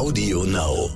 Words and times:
Audio 0.00 0.44
Now. 0.44 0.88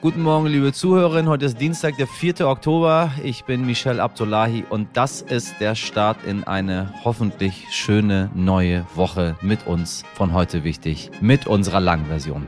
Guten 0.00 0.22
Morgen, 0.22 0.46
liebe 0.46 0.72
Zuhörerinnen. 0.72 1.28
Heute 1.28 1.46
ist 1.46 1.60
Dienstag, 1.60 1.96
der 1.96 2.06
4. 2.06 2.46
Oktober. 2.46 3.10
Ich 3.24 3.44
bin 3.44 3.66
Michel 3.66 3.98
Abdullahi 3.98 4.64
und 4.70 4.86
das 4.92 5.20
ist 5.20 5.56
der 5.58 5.74
Start 5.74 6.18
in 6.24 6.44
eine 6.44 6.94
hoffentlich 7.02 7.66
schöne 7.72 8.30
neue 8.36 8.86
Woche 8.94 9.34
mit 9.40 9.66
uns 9.66 10.04
von 10.14 10.32
heute 10.32 10.62
wichtig, 10.62 11.10
mit 11.20 11.48
unserer 11.48 11.80
langen 11.80 12.06
Version. 12.06 12.46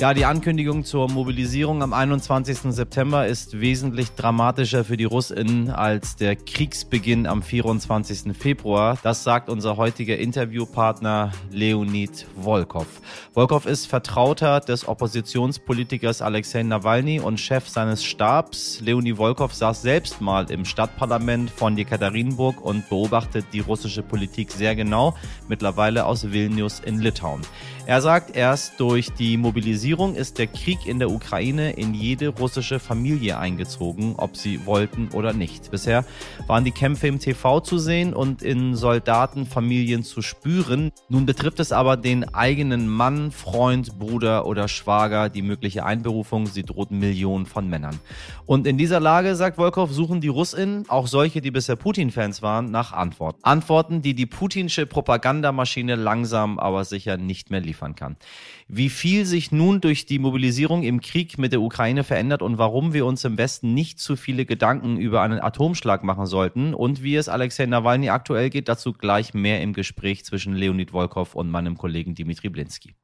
Ja, 0.00 0.12
die 0.12 0.24
Ankündigung 0.24 0.84
zur 0.84 1.08
Mobilisierung 1.08 1.80
am 1.80 1.92
21. 1.92 2.74
September 2.74 3.28
ist 3.28 3.60
wesentlich 3.60 4.10
dramatischer 4.10 4.84
für 4.84 4.96
die 4.96 5.04
Russinnen 5.04 5.70
als 5.70 6.16
der 6.16 6.34
Kriegsbeginn 6.34 7.28
am 7.28 7.44
24. 7.44 8.36
Februar. 8.36 8.98
Das 9.04 9.22
sagt 9.22 9.48
unser 9.48 9.76
heutiger 9.76 10.18
Interviewpartner 10.18 11.30
Leonid 11.52 12.26
Volkov. 12.34 12.88
Volkov 13.34 13.66
ist 13.66 13.86
Vertrauter 13.86 14.58
des 14.58 14.88
Oppositionspolitikers 14.88 16.22
Alexei 16.22 16.64
Nawalny 16.64 17.20
und 17.20 17.38
Chef 17.38 17.68
seines 17.68 18.02
Stabs. 18.02 18.80
Leonid 18.80 19.18
Volkov 19.18 19.54
saß 19.54 19.80
selbst 19.80 20.20
mal 20.20 20.50
im 20.50 20.64
Stadtparlament 20.64 21.50
von 21.50 21.78
Jekaterinburg 21.78 22.60
und 22.60 22.88
beobachtet 22.88 23.46
die 23.52 23.60
russische 23.60 24.02
Politik 24.02 24.50
sehr 24.50 24.74
genau, 24.74 25.14
mittlerweile 25.46 26.04
aus 26.04 26.32
Vilnius 26.32 26.80
in 26.80 26.98
Litauen. 26.98 27.42
Er 27.86 28.00
sagt, 28.00 28.34
erst 28.34 28.80
durch 28.80 29.12
die 29.12 29.36
Mobilisierung 29.36 30.14
ist 30.14 30.38
der 30.38 30.46
Krieg 30.46 30.86
in 30.86 30.98
der 30.98 31.10
Ukraine 31.10 31.72
in 31.72 31.92
jede 31.92 32.28
russische 32.28 32.78
Familie 32.78 33.38
eingezogen, 33.38 34.14
ob 34.16 34.38
sie 34.38 34.64
wollten 34.64 35.10
oder 35.12 35.34
nicht. 35.34 35.70
Bisher 35.70 36.06
waren 36.46 36.64
die 36.64 36.70
Kämpfe 36.70 37.08
im 37.08 37.18
TV 37.18 37.60
zu 37.60 37.76
sehen 37.76 38.14
und 38.14 38.42
in 38.42 38.74
Soldatenfamilien 38.74 40.02
zu 40.02 40.22
spüren. 40.22 40.92
Nun 41.10 41.26
betrifft 41.26 41.60
es 41.60 41.72
aber 41.72 41.98
den 41.98 42.24
eigenen 42.34 42.88
Mann, 42.88 43.30
Freund, 43.30 43.98
Bruder 43.98 44.46
oder 44.46 44.66
Schwager, 44.66 45.28
die 45.28 45.42
mögliche 45.42 45.84
Einberufung. 45.84 46.46
Sie 46.46 46.62
droht 46.62 46.90
Millionen 46.90 47.44
von 47.44 47.68
Männern. 47.68 48.00
Und 48.46 48.66
in 48.66 48.78
dieser 48.78 48.98
Lage, 48.98 49.36
sagt 49.36 49.56
Volkov, 49.56 49.92
suchen 49.92 50.22
die 50.22 50.28
Russinnen, 50.28 50.88
auch 50.88 51.06
solche, 51.06 51.42
die 51.42 51.50
bisher 51.50 51.76
Putin-Fans 51.76 52.40
waren, 52.40 52.70
nach 52.70 52.94
Antworten. 52.94 53.40
Antworten, 53.42 54.00
die 54.00 54.14
die 54.14 54.26
putinsche 54.26 54.86
Propagandamaschine 54.86 55.96
langsam 55.96 56.58
aber 56.58 56.86
sicher 56.86 57.18
nicht 57.18 57.50
mehr 57.50 57.60
liefert 57.60 57.73
liefern 57.74 57.94
kann. 57.94 58.16
Wie 58.66 58.88
viel 58.88 59.26
sich 59.26 59.52
nun 59.52 59.82
durch 59.82 60.06
die 60.06 60.18
Mobilisierung 60.18 60.84
im 60.84 61.02
Krieg 61.02 61.36
mit 61.36 61.52
der 61.52 61.60
Ukraine 61.60 62.02
verändert 62.02 62.40
und 62.40 62.56
warum 62.56 62.94
wir 62.94 63.04
uns 63.04 63.22
im 63.24 63.36
Westen 63.36 63.74
nicht 63.74 63.98
zu 63.98 64.16
viele 64.16 64.46
Gedanken 64.46 64.96
über 64.96 65.20
einen 65.20 65.38
Atomschlag 65.38 66.02
machen 66.02 66.24
sollten 66.24 66.72
und 66.72 67.02
wie 67.02 67.16
es 67.16 67.28
Alexei 67.28 67.66
Nawalny 67.66 68.08
aktuell 68.08 68.48
geht, 68.48 68.70
dazu 68.70 68.94
gleich 68.94 69.34
mehr 69.34 69.60
im 69.60 69.74
Gespräch 69.74 70.24
zwischen 70.24 70.54
Leonid 70.54 70.92
Volkov 70.92 71.34
und 71.34 71.50
meinem 71.50 71.76
Kollegen 71.76 72.14
Dimitri 72.14 72.48
Blinski. 72.48 72.94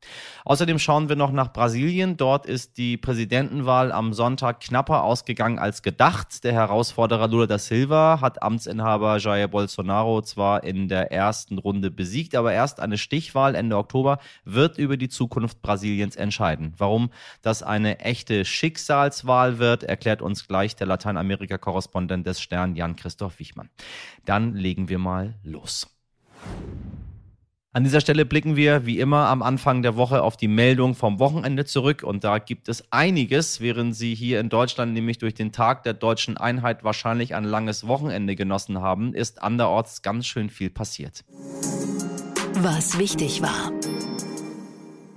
Außerdem 0.46 0.78
schauen 0.78 1.10
wir 1.10 1.16
noch 1.16 1.30
nach 1.30 1.52
Brasilien. 1.52 2.16
Dort 2.16 2.46
ist 2.46 2.78
die 2.78 2.96
Präsidentenwahl 2.96 3.92
am 3.92 4.14
Sonntag 4.14 4.60
knapper 4.60 5.04
ausgegangen 5.04 5.58
als 5.58 5.82
gedacht. 5.82 6.42
Der 6.42 6.54
Herausforderer 6.54 7.28
Lula 7.28 7.46
da 7.46 7.58
Silva 7.58 8.20
hat 8.22 8.42
Amtsinhaber 8.42 9.18
Jair 9.18 9.48
Bolsonaro 9.48 10.22
zwar 10.22 10.64
in 10.64 10.88
der 10.88 11.12
ersten 11.12 11.58
Runde 11.58 11.90
besiegt, 11.90 12.34
aber 12.34 12.54
erst 12.54 12.80
eine 12.80 12.96
Stichwahl 12.96 13.54
Ende 13.54 13.76
Oktober 13.76 14.20
wird 14.44 14.78
über 14.78 14.96
die 14.96 15.10
Zukunft 15.10 15.49
Zukunft 15.50 15.62
Brasiliens 15.62 16.16
entscheiden. 16.16 16.74
Warum 16.78 17.10
das 17.42 17.62
eine 17.62 18.00
echte 18.00 18.44
Schicksalswahl 18.44 19.58
wird, 19.58 19.82
erklärt 19.82 20.22
uns 20.22 20.46
gleich 20.46 20.76
der 20.76 20.86
Lateinamerika-Korrespondent 20.86 22.26
des 22.26 22.40
Stern 22.40 22.76
Jan-Christoph 22.76 23.38
Wichmann. 23.38 23.68
Dann 24.24 24.54
legen 24.54 24.88
wir 24.88 24.98
mal 24.98 25.34
los. 25.42 25.88
An 27.72 27.84
dieser 27.84 28.00
Stelle 28.00 28.24
blicken 28.24 28.56
wir 28.56 28.84
wie 28.84 28.98
immer 28.98 29.28
am 29.28 29.42
Anfang 29.42 29.82
der 29.82 29.94
Woche 29.94 30.22
auf 30.22 30.36
die 30.36 30.48
Meldung 30.48 30.96
vom 30.96 31.20
Wochenende 31.20 31.64
zurück 31.64 32.02
und 32.02 32.24
da 32.24 32.38
gibt 32.38 32.68
es 32.68 32.90
einiges, 32.90 33.60
während 33.60 33.94
Sie 33.94 34.16
hier 34.16 34.40
in 34.40 34.48
Deutschland 34.48 34.92
nämlich 34.92 35.18
durch 35.18 35.34
den 35.34 35.52
Tag 35.52 35.84
der 35.84 35.94
deutschen 35.94 36.36
Einheit 36.36 36.82
wahrscheinlich 36.82 37.36
ein 37.36 37.44
langes 37.44 37.86
Wochenende 37.86 38.34
genossen 38.34 38.80
haben, 38.80 39.14
ist 39.14 39.40
anderorts 39.40 40.02
ganz 40.02 40.26
schön 40.26 40.50
viel 40.50 40.70
passiert. 40.70 41.24
Was 42.54 42.98
wichtig 42.98 43.40
war. 43.40 43.70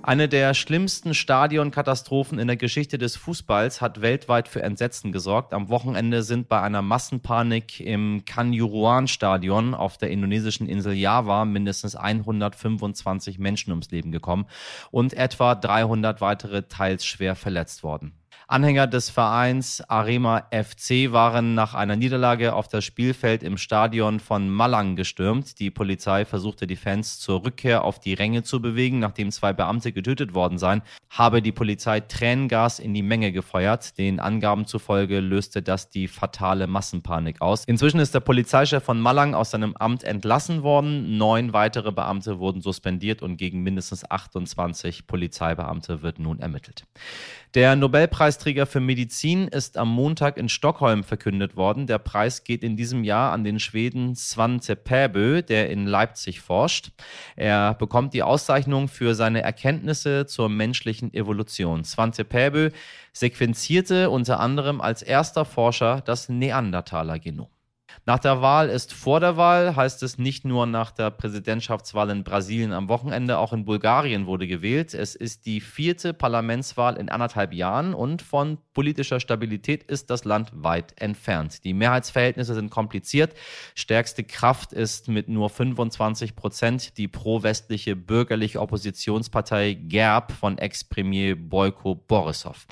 Eine 0.06 0.28
der 0.28 0.52
schlimmsten 0.52 1.14
Stadionkatastrophen 1.14 2.38
in 2.38 2.46
der 2.46 2.58
Geschichte 2.58 2.98
des 2.98 3.16
Fußballs 3.16 3.80
hat 3.80 4.02
weltweit 4.02 4.48
für 4.48 4.62
Entsetzen 4.62 5.12
gesorgt. 5.12 5.54
Am 5.54 5.70
Wochenende 5.70 6.22
sind 6.22 6.46
bei 6.46 6.60
einer 6.60 6.82
Massenpanik 6.82 7.80
im 7.80 8.26
Kanjuruan-Stadion 8.26 9.72
auf 9.72 9.96
der 9.96 10.10
indonesischen 10.10 10.68
Insel 10.68 10.92
Java 10.92 11.46
mindestens 11.46 11.96
125 11.96 13.38
Menschen 13.38 13.70
ums 13.70 13.90
Leben 13.92 14.12
gekommen 14.12 14.44
und 14.90 15.14
etwa 15.14 15.54
300 15.54 16.20
weitere 16.20 16.64
teils 16.64 17.06
schwer 17.06 17.34
verletzt 17.34 17.82
worden. 17.82 18.12
Anhänger 18.46 18.86
des 18.86 19.08
Vereins 19.08 19.80
Arema 19.88 20.46
FC 20.50 21.12
waren 21.12 21.54
nach 21.54 21.72
einer 21.72 21.96
Niederlage 21.96 22.52
auf 22.54 22.68
das 22.68 22.84
Spielfeld 22.84 23.42
im 23.42 23.56
Stadion 23.56 24.20
von 24.20 24.50
Malang 24.50 24.96
gestürmt. 24.96 25.58
Die 25.60 25.70
Polizei 25.70 26.26
versuchte 26.26 26.66
die 26.66 26.76
Fans 26.76 27.18
zur 27.18 27.42
Rückkehr 27.42 27.84
auf 27.84 28.00
die 28.00 28.12
Ränge 28.12 28.42
zu 28.42 28.60
bewegen, 28.60 28.98
nachdem 28.98 29.30
zwei 29.30 29.54
Beamte 29.54 29.92
getötet 29.92 30.34
worden 30.34 30.58
seien, 30.58 30.82
habe 31.08 31.40
die 31.40 31.52
Polizei 31.52 32.00
Tränengas 32.00 32.80
in 32.80 32.92
die 32.92 33.02
Menge 33.02 33.32
gefeuert. 33.32 33.96
Den 33.96 34.20
Angaben 34.20 34.66
zufolge 34.66 35.20
löste 35.20 35.62
das 35.62 35.88
die 35.88 36.06
fatale 36.06 36.66
Massenpanik 36.66 37.40
aus. 37.40 37.64
Inzwischen 37.64 37.98
ist 37.98 38.14
der 38.14 38.20
Polizeichef 38.20 38.84
von 38.84 39.00
Malang 39.00 39.34
aus 39.34 39.52
seinem 39.52 39.74
Amt 39.76 40.04
entlassen 40.04 40.62
worden. 40.62 41.16
Neun 41.16 41.54
weitere 41.54 41.92
Beamte 41.92 42.38
wurden 42.38 42.60
suspendiert 42.60 43.22
und 43.22 43.38
gegen 43.38 43.62
mindestens 43.62 44.10
28 44.10 45.06
Polizeibeamte 45.06 46.02
wird 46.02 46.18
nun 46.18 46.40
ermittelt. 46.40 46.84
Der 47.54 47.76
Nobelpreisträger 48.34 48.66
für 48.66 48.80
Medizin 48.80 49.46
ist 49.46 49.76
am 49.76 49.88
Montag 49.88 50.38
in 50.38 50.48
Stockholm 50.48 51.04
verkündet 51.04 51.56
worden. 51.56 51.86
Der 51.86 51.98
Preis 51.98 52.42
geht 52.42 52.64
in 52.64 52.76
diesem 52.76 53.04
Jahr 53.04 53.32
an 53.32 53.44
den 53.44 53.60
Schweden 53.60 54.16
Svante 54.16 54.74
Pääbö, 54.74 55.40
der 55.40 55.70
in 55.70 55.86
Leipzig 55.86 56.40
forscht. 56.40 56.90
Er 57.36 57.74
bekommt 57.74 58.12
die 58.12 58.24
Auszeichnung 58.24 58.88
für 58.88 59.14
seine 59.14 59.42
Erkenntnisse 59.42 60.26
zur 60.26 60.48
menschlichen 60.48 61.14
Evolution. 61.14 61.84
Svante 61.84 62.24
Pääbö 62.24 62.72
sequenzierte 63.12 64.10
unter 64.10 64.40
anderem 64.40 64.80
als 64.80 65.02
erster 65.02 65.44
Forscher 65.44 66.00
das 66.00 66.28
Neandertaler-Genom. 66.28 67.53
Nach 68.06 68.18
der 68.18 68.42
Wahl 68.42 68.68
ist 68.68 68.92
vor 68.92 69.18
der 69.18 69.38
Wahl, 69.38 69.76
heißt 69.76 70.02
es 70.02 70.18
nicht 70.18 70.44
nur 70.44 70.66
nach 70.66 70.90
der 70.90 71.10
Präsidentschaftswahl 71.10 72.10
in 72.10 72.22
Brasilien 72.22 72.74
am 72.74 72.90
Wochenende, 72.90 73.38
auch 73.38 73.54
in 73.54 73.64
Bulgarien 73.64 74.26
wurde 74.26 74.46
gewählt. 74.46 74.92
Es 74.92 75.14
ist 75.14 75.46
die 75.46 75.62
vierte 75.62 76.12
Parlamentswahl 76.12 76.98
in 76.98 77.08
anderthalb 77.08 77.54
Jahren 77.54 77.94
und 77.94 78.20
von 78.20 78.58
politischer 78.74 79.20
Stabilität 79.20 79.84
ist 79.84 80.10
das 80.10 80.26
Land 80.26 80.50
weit 80.52 81.00
entfernt. 81.00 81.64
Die 81.64 81.72
Mehrheitsverhältnisse 81.72 82.52
sind 82.52 82.70
kompliziert. 82.70 83.32
Stärkste 83.74 84.22
Kraft 84.22 84.74
ist 84.74 85.08
mit 85.08 85.30
nur 85.30 85.48
25 85.48 86.36
Prozent 86.36 86.98
die 86.98 87.08
pro-westliche 87.08 87.96
bürgerliche 87.96 88.60
Oppositionspartei 88.60 89.72
GERB 89.80 90.30
von 90.32 90.58
Ex-Premier 90.58 91.36
Boyko 91.36 91.94
Borisov. 91.94 92.66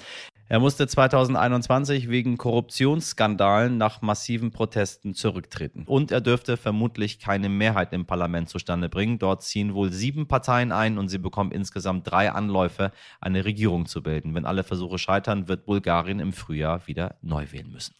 Er 0.52 0.60
musste 0.60 0.86
2021 0.86 2.10
wegen 2.10 2.36
Korruptionsskandalen 2.36 3.78
nach 3.78 4.02
massiven 4.02 4.50
Protesten 4.50 5.14
zurücktreten. 5.14 5.84
Und 5.86 6.12
er 6.12 6.20
dürfte 6.20 6.58
vermutlich 6.58 7.18
keine 7.18 7.48
Mehrheit 7.48 7.94
im 7.94 8.04
Parlament 8.04 8.50
zustande 8.50 8.90
bringen. 8.90 9.18
Dort 9.18 9.42
ziehen 9.42 9.72
wohl 9.72 9.90
sieben 9.92 10.28
Parteien 10.28 10.70
ein 10.70 10.98
und 10.98 11.08
sie 11.08 11.16
bekommen 11.16 11.52
insgesamt 11.52 12.10
drei 12.10 12.30
Anläufe, 12.30 12.92
eine 13.18 13.46
Regierung 13.46 13.86
zu 13.86 14.02
bilden. 14.02 14.34
Wenn 14.34 14.44
alle 14.44 14.62
Versuche 14.62 14.98
scheitern, 14.98 15.48
wird 15.48 15.64
Bulgarien 15.64 16.20
im 16.20 16.34
Frühjahr 16.34 16.86
wieder 16.86 17.16
neu 17.22 17.46
wählen 17.50 17.72
müssen. 17.72 17.94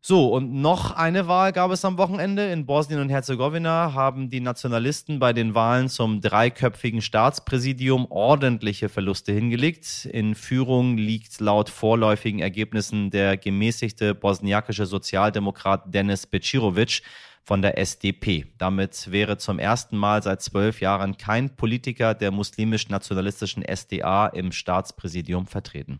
So, 0.00 0.28
und 0.28 0.54
noch 0.54 0.92
eine 0.92 1.26
Wahl 1.26 1.52
gab 1.52 1.72
es 1.72 1.84
am 1.84 1.98
Wochenende. 1.98 2.52
In 2.52 2.66
Bosnien 2.66 3.00
und 3.00 3.08
Herzegowina 3.08 3.94
haben 3.94 4.30
die 4.30 4.40
Nationalisten 4.40 5.18
bei 5.18 5.32
den 5.32 5.56
Wahlen 5.56 5.88
zum 5.88 6.20
dreiköpfigen 6.20 7.02
Staatspräsidium 7.02 8.06
ordentliche 8.08 8.88
Verluste 8.88 9.32
hingelegt. 9.32 10.08
In 10.12 10.36
Führung 10.36 10.96
liegt 10.96 11.40
laut 11.40 11.68
vorläufigen 11.68 12.38
Ergebnissen 12.38 13.10
der 13.10 13.36
gemäßigte 13.36 14.14
bosniakische 14.14 14.86
Sozialdemokrat 14.86 15.92
Denis 15.92 16.26
Becirovic 16.26 17.02
von 17.42 17.60
der 17.60 17.76
SDP. 17.76 18.46
Damit 18.56 19.10
wäre 19.10 19.36
zum 19.36 19.58
ersten 19.58 19.96
Mal 19.96 20.22
seit 20.22 20.42
zwölf 20.42 20.80
Jahren 20.80 21.16
kein 21.16 21.56
Politiker 21.56 22.14
der 22.14 22.30
muslimisch-nationalistischen 22.30 23.64
SDA 23.64 24.28
im 24.28 24.52
Staatspräsidium 24.52 25.46
vertreten. 25.46 25.98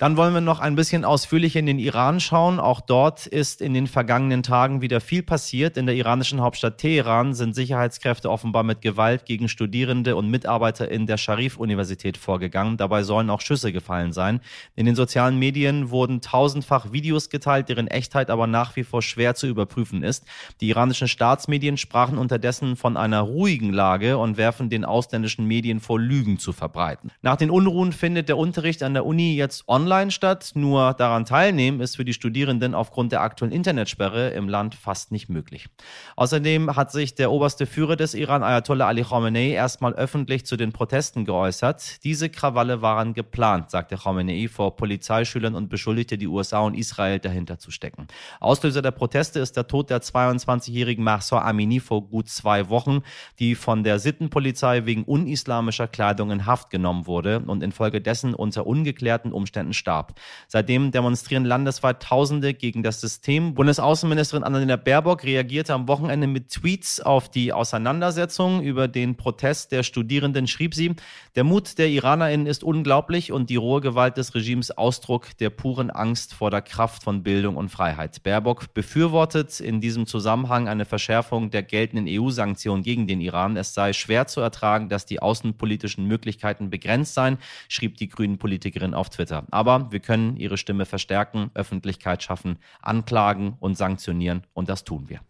Dann 0.00 0.16
wollen 0.16 0.32
wir 0.32 0.40
noch 0.40 0.60
ein 0.60 0.76
bisschen 0.76 1.04
ausführlicher 1.04 1.58
in 1.58 1.66
den 1.66 1.78
Iran 1.78 2.20
schauen. 2.20 2.58
Auch 2.58 2.80
dort 2.80 3.26
ist 3.26 3.60
in 3.60 3.74
den 3.74 3.86
vergangenen 3.86 4.42
Tagen 4.42 4.80
wieder 4.80 4.98
viel 4.98 5.22
passiert. 5.22 5.76
In 5.76 5.84
der 5.84 5.94
iranischen 5.94 6.40
Hauptstadt 6.40 6.78
Teheran 6.78 7.34
sind 7.34 7.54
Sicherheitskräfte 7.54 8.30
offenbar 8.30 8.62
mit 8.62 8.80
Gewalt 8.80 9.26
gegen 9.26 9.50
Studierende 9.50 10.16
und 10.16 10.30
Mitarbeiter 10.30 10.90
in 10.90 11.06
der 11.06 11.18
Sharif-Universität 11.18 12.16
vorgegangen. 12.16 12.78
Dabei 12.78 13.02
sollen 13.02 13.28
auch 13.28 13.42
Schüsse 13.42 13.72
gefallen 13.72 14.14
sein. 14.14 14.40
In 14.74 14.86
den 14.86 14.94
sozialen 14.94 15.38
Medien 15.38 15.90
wurden 15.90 16.22
tausendfach 16.22 16.92
Videos 16.92 17.28
geteilt, 17.28 17.68
deren 17.68 17.86
Echtheit 17.86 18.30
aber 18.30 18.46
nach 18.46 18.76
wie 18.76 18.84
vor 18.84 19.02
schwer 19.02 19.34
zu 19.34 19.48
überprüfen 19.48 20.02
ist. 20.02 20.24
Die 20.62 20.70
iranischen 20.70 21.08
Staatsmedien 21.08 21.76
sprachen 21.76 22.16
unterdessen 22.16 22.76
von 22.76 22.96
einer 22.96 23.20
ruhigen 23.20 23.70
Lage 23.70 24.16
und 24.16 24.38
werfen 24.38 24.70
den 24.70 24.86
ausländischen 24.86 25.44
Medien 25.44 25.78
vor, 25.78 26.00
Lügen 26.00 26.38
zu 26.38 26.54
verbreiten. 26.54 27.10
Nach 27.20 27.36
den 27.36 27.50
Unruhen 27.50 27.92
findet 27.92 28.30
der 28.30 28.38
Unterricht 28.38 28.82
an 28.82 28.94
der 28.94 29.04
Uni 29.04 29.36
jetzt 29.36 29.68
online 29.68 29.89
online 29.90 30.12
statt. 30.12 30.52
Nur 30.54 30.94
daran 30.94 31.24
teilnehmen 31.24 31.80
ist 31.80 31.96
für 31.96 32.04
die 32.04 32.12
Studierenden 32.12 32.76
aufgrund 32.76 33.10
der 33.10 33.22
aktuellen 33.22 33.52
Internetsperre 33.52 34.30
im 34.30 34.48
Land 34.48 34.76
fast 34.76 35.10
nicht 35.10 35.28
möglich. 35.28 35.68
Außerdem 36.14 36.76
hat 36.76 36.92
sich 36.92 37.16
der 37.16 37.32
oberste 37.32 37.66
Führer 37.66 37.96
des 37.96 38.14
Iran, 38.14 38.44
Ayatollah 38.44 38.86
Ali 38.86 39.02
Khamenei, 39.02 39.50
erstmal 39.50 39.94
öffentlich 39.94 40.46
zu 40.46 40.56
den 40.56 40.72
Protesten 40.72 41.24
geäußert. 41.24 42.04
Diese 42.04 42.30
Krawalle 42.30 42.82
waren 42.82 43.14
geplant, 43.14 43.70
sagte 43.70 43.96
Khamenei 43.96 44.46
vor 44.46 44.76
Polizeischülern 44.76 45.56
und 45.56 45.68
beschuldigte 45.68 46.16
die 46.16 46.28
USA 46.28 46.60
und 46.60 46.74
Israel 46.74 47.18
dahinter 47.18 47.58
zu 47.58 47.72
stecken. 47.72 48.06
Auslöser 48.38 48.82
der 48.82 48.92
Proteste 48.92 49.40
ist 49.40 49.56
der 49.56 49.66
Tod 49.66 49.90
der 49.90 50.02
22-jährigen 50.02 51.02
Mahsa 51.02 51.40
Amini 51.40 51.80
vor 51.80 52.06
gut 52.06 52.28
zwei 52.28 52.68
Wochen, 52.68 53.02
die 53.40 53.56
von 53.56 53.82
der 53.82 53.98
Sittenpolizei 53.98 54.86
wegen 54.86 55.02
unislamischer 55.02 55.88
Kleidung 55.88 56.30
in 56.30 56.46
Haft 56.46 56.70
genommen 56.70 57.08
wurde 57.08 57.40
und 57.40 57.64
infolgedessen 57.64 58.34
unter 58.34 58.68
ungeklärten 58.68 59.32
Umständen 59.32 59.72
starb. 59.80 60.14
Seitdem 60.46 60.92
demonstrieren 60.92 61.44
landesweit 61.44 62.00
Tausende 62.00 62.54
gegen 62.54 62.84
das 62.84 63.00
System. 63.00 63.54
Bundesaußenministerin 63.54 64.44
Annalena 64.44 64.76
Baerbock 64.76 65.24
reagierte 65.24 65.74
am 65.74 65.88
Wochenende 65.88 66.28
mit 66.28 66.50
Tweets 66.50 67.00
auf 67.00 67.28
die 67.28 67.52
Auseinandersetzung 67.52 68.62
über 68.62 68.86
den 68.86 69.16
Protest 69.16 69.72
der 69.72 69.82
Studierenden, 69.82 70.46
schrieb 70.46 70.74
sie, 70.74 70.94
der 71.34 71.44
Mut 71.44 71.78
der 71.78 71.88
IranerInnen 71.88 72.46
ist 72.46 72.62
unglaublich 72.62 73.32
und 73.32 73.50
die 73.50 73.56
rohe 73.56 73.80
Gewalt 73.80 74.16
des 74.16 74.34
Regimes 74.34 74.70
Ausdruck 74.70 75.36
der 75.38 75.50
puren 75.50 75.90
Angst 75.90 76.34
vor 76.34 76.50
der 76.50 76.62
Kraft 76.62 77.02
von 77.02 77.22
Bildung 77.22 77.56
und 77.56 77.70
Freiheit. 77.70 78.22
Baerbock 78.22 78.74
befürwortet 78.74 79.60
in 79.60 79.80
diesem 79.80 80.06
Zusammenhang 80.06 80.68
eine 80.68 80.84
Verschärfung 80.84 81.50
der 81.50 81.62
geltenden 81.62 82.06
EU-Sanktionen 82.08 82.82
gegen 82.82 83.06
den 83.06 83.20
Iran. 83.20 83.56
Es 83.56 83.74
sei 83.74 83.92
schwer 83.92 84.26
zu 84.26 84.40
ertragen, 84.40 84.88
dass 84.88 85.06
die 85.06 85.22
außenpolitischen 85.22 86.04
Möglichkeiten 86.06 86.68
begrenzt 86.68 87.14
seien, 87.14 87.38
schrieb 87.68 87.96
die 87.96 88.08
grünen 88.08 88.38
Politikerin 88.38 88.94
auf 88.94 89.08
Twitter. 89.08 89.44
Aber 89.50 89.69
aber 89.70 89.92
wir 89.92 90.00
können 90.00 90.36
ihre 90.36 90.56
Stimme 90.56 90.86
verstärken, 90.86 91.50
Öffentlichkeit 91.54 92.22
schaffen, 92.22 92.58
anklagen 92.82 93.56
und 93.60 93.76
sanktionieren 93.76 94.46
und 94.52 94.68
das 94.68 94.84
tun 94.84 95.08
wir. 95.08 95.20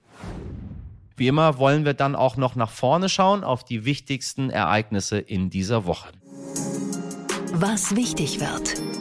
Wie 1.16 1.28
immer 1.28 1.58
wollen 1.58 1.84
wir 1.84 1.94
dann 1.94 2.16
auch 2.16 2.36
noch 2.36 2.56
nach 2.56 2.70
vorne 2.70 3.08
schauen 3.08 3.44
auf 3.44 3.64
die 3.64 3.84
wichtigsten 3.84 4.48
Ereignisse 4.48 5.18
in 5.18 5.50
dieser 5.50 5.84
Woche. 5.84 6.08
Was 7.52 7.94
wichtig 7.94 8.40
wird. 8.40 8.99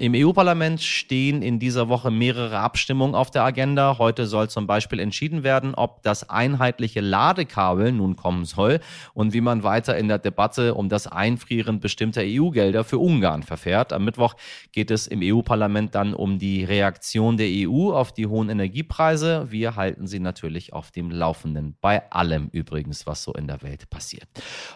Im 0.00 0.14
EU-Parlament 0.14 0.80
stehen 0.80 1.42
in 1.42 1.58
dieser 1.58 1.88
Woche 1.88 2.12
mehrere 2.12 2.60
Abstimmungen 2.60 3.16
auf 3.16 3.32
der 3.32 3.42
Agenda. 3.42 3.98
Heute 3.98 4.26
soll 4.26 4.48
zum 4.48 4.68
Beispiel 4.68 5.00
entschieden 5.00 5.42
werden, 5.42 5.74
ob 5.74 6.04
das 6.04 6.30
einheitliche 6.30 7.00
Ladekabel 7.00 7.90
nun 7.90 8.14
kommen 8.14 8.44
soll 8.44 8.78
und 9.12 9.32
wie 9.32 9.40
man 9.40 9.64
weiter 9.64 9.98
in 9.98 10.06
der 10.06 10.20
Debatte 10.20 10.74
um 10.74 10.88
das 10.88 11.08
Einfrieren 11.08 11.80
bestimmter 11.80 12.20
EU-Gelder 12.24 12.84
für 12.84 12.98
Ungarn 12.98 13.42
verfährt. 13.42 13.92
Am 13.92 14.04
Mittwoch 14.04 14.34
geht 14.70 14.92
es 14.92 15.08
im 15.08 15.18
EU-Parlament 15.20 15.96
dann 15.96 16.14
um 16.14 16.38
die 16.38 16.62
Reaktion 16.62 17.36
der 17.36 17.48
EU 17.50 17.90
auf 17.90 18.12
die 18.12 18.28
hohen 18.28 18.50
Energiepreise. 18.50 19.48
Wir 19.50 19.74
halten 19.74 20.06
sie 20.06 20.20
natürlich 20.20 20.72
auf 20.72 20.92
dem 20.92 21.10
Laufenden. 21.10 21.74
Bei 21.80 22.08
allem 22.12 22.50
übrigens, 22.52 23.04
was 23.08 23.24
so 23.24 23.32
in 23.32 23.48
der 23.48 23.62
Welt 23.62 23.90
passiert. 23.90 24.28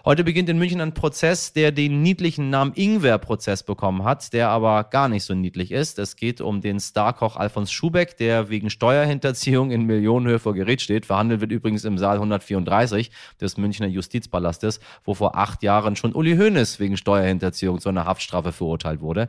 Heute 0.04 0.24
beginnt 0.24 0.48
in 0.48 0.58
München 0.58 0.80
ein 0.80 0.94
Prozess, 0.94 1.52
der 1.52 1.70
den 1.70 2.02
niedlichen 2.02 2.50
Namen 2.50 2.72
Ingwer-Prozess 2.74 3.62
bekommen 3.62 4.02
hat, 4.02 4.32
der 4.32 4.48
aber 4.48 4.82
gar 4.82 5.11
nicht 5.11 5.11
so 5.20 5.34
niedlich 5.34 5.70
ist. 5.70 5.98
Es 5.98 6.16
geht 6.16 6.40
um 6.40 6.60
den 6.60 6.80
Starkoch 6.80 7.36
Alfons 7.36 7.70
Schubeck, 7.70 8.16
der 8.16 8.48
wegen 8.48 8.70
Steuerhinterziehung 8.70 9.70
in 9.70 9.84
Millionenhöhe 9.84 10.38
vor 10.38 10.54
Gericht 10.54 10.82
steht. 10.82 11.06
Verhandelt 11.06 11.40
wird 11.40 11.52
übrigens 11.52 11.84
im 11.84 11.98
Saal 11.98 12.16
134 12.16 13.10
des 13.40 13.56
Münchner 13.56 13.86
Justizpalastes, 13.86 14.80
wo 15.04 15.14
vor 15.14 15.36
acht 15.36 15.62
Jahren 15.62 15.96
schon 15.96 16.14
Uli 16.14 16.36
Hoeneß 16.36 16.80
wegen 16.80 16.96
Steuerhinterziehung 16.96 17.80
zu 17.80 17.90
einer 17.90 18.06
Haftstrafe 18.06 18.52
verurteilt 18.52 19.00
wurde. 19.00 19.28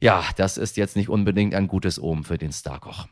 Ja, 0.00 0.22
das 0.36 0.58
ist 0.58 0.76
jetzt 0.76 0.96
nicht 0.96 1.08
unbedingt 1.08 1.54
ein 1.54 1.68
gutes 1.68 1.98
Omen 1.98 2.24
für 2.24 2.36
den 2.36 2.52
Starkoch. 2.52 3.06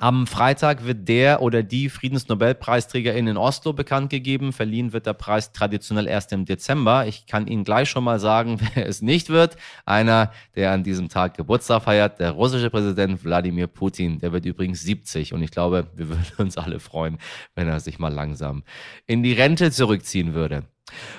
Am 0.00 0.28
Freitag 0.28 0.84
wird 0.84 1.08
der 1.08 1.42
oder 1.42 1.64
die 1.64 1.88
Friedensnobelpreisträgerin 1.88 3.26
in 3.26 3.36
Oslo 3.36 3.72
bekannt 3.72 4.10
gegeben. 4.10 4.52
Verliehen 4.52 4.92
wird 4.92 5.06
der 5.06 5.12
Preis 5.12 5.50
traditionell 5.50 6.06
erst 6.06 6.32
im 6.32 6.44
Dezember. 6.44 7.08
Ich 7.08 7.26
kann 7.26 7.48
Ihnen 7.48 7.64
gleich 7.64 7.90
schon 7.90 8.04
mal 8.04 8.20
sagen, 8.20 8.60
wer 8.74 8.86
es 8.86 9.02
nicht 9.02 9.28
wird. 9.28 9.56
Einer, 9.86 10.30
der 10.54 10.70
an 10.70 10.84
diesem 10.84 11.08
Tag 11.08 11.36
Geburtstag 11.36 11.82
feiert, 11.82 12.20
der 12.20 12.30
russische 12.30 12.70
Präsident 12.70 13.24
Wladimir 13.24 13.66
Putin. 13.66 14.20
Der 14.20 14.32
wird 14.32 14.46
übrigens 14.46 14.82
70 14.82 15.32
und 15.34 15.42
ich 15.42 15.50
glaube, 15.50 15.88
wir 15.96 16.08
würden 16.10 16.32
uns 16.36 16.56
alle 16.56 16.78
freuen, 16.78 17.18
wenn 17.56 17.66
er 17.66 17.80
sich 17.80 17.98
mal 17.98 18.14
langsam 18.14 18.62
in 19.08 19.24
die 19.24 19.32
Rente 19.32 19.72
zurückziehen 19.72 20.32
würde. 20.32 20.62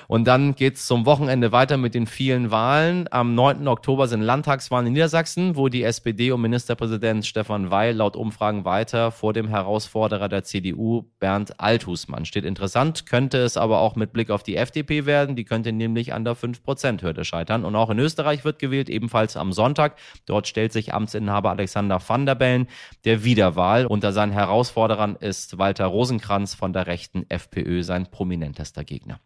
Und 0.08 0.26
dann 0.26 0.54
geht's 0.54 0.86
zum 0.86 1.06
Wochenende 1.06 1.52
weiter 1.52 1.76
mit 1.76 1.94
den 1.94 2.06
vielen 2.06 2.50
Wahlen. 2.50 3.06
Am 3.10 3.34
9. 3.34 3.68
Oktober 3.68 4.08
sind 4.08 4.22
Landtagswahlen 4.22 4.86
in 4.86 4.92
Niedersachsen, 4.92 5.56
wo 5.56 5.68
die 5.68 5.82
SPD 5.82 6.32
und 6.32 6.40
Ministerpräsident 6.40 7.26
Stefan 7.26 7.70
Weil 7.70 7.94
laut 7.94 8.16
Umfragen 8.16 8.64
weiter 8.64 9.10
vor 9.10 9.32
dem 9.32 9.48
Herausforderer 9.48 10.28
der 10.28 10.44
CDU 10.44 11.04
Bernd 11.18 11.60
Althusmann 11.60 12.24
steht. 12.24 12.44
Interessant 12.44 13.06
könnte 13.06 13.38
es 13.38 13.56
aber 13.56 13.80
auch 13.80 13.96
mit 13.96 14.12
Blick 14.12 14.30
auf 14.30 14.42
die 14.42 14.56
FDP 14.56 15.06
werden. 15.06 15.36
Die 15.36 15.44
könnte 15.44 15.72
nämlich 15.72 16.12
an 16.12 16.24
der 16.24 16.36
5%-Hürde 16.36 17.24
scheitern. 17.24 17.64
Und 17.64 17.76
auch 17.76 17.90
in 17.90 17.98
Österreich 17.98 18.44
wird 18.44 18.58
gewählt, 18.58 18.88
ebenfalls 18.88 19.36
am 19.36 19.52
Sonntag. 19.52 19.96
Dort 20.26 20.48
stellt 20.48 20.72
sich 20.72 20.92
Amtsinhaber 20.94 21.50
Alexander 21.50 22.00
van 22.06 22.26
der 22.26 22.34
Bellen 22.34 22.66
der 23.04 23.24
Wiederwahl. 23.24 23.86
Unter 23.86 24.12
seinen 24.12 24.32
Herausforderern 24.32 25.16
ist 25.16 25.58
Walter 25.58 25.86
Rosenkranz 25.86 26.54
von 26.54 26.72
der 26.72 26.86
rechten 26.86 27.24
FPÖ 27.28 27.82
sein 27.82 28.10
prominentester 28.10 28.84
Gegner. 28.84 29.20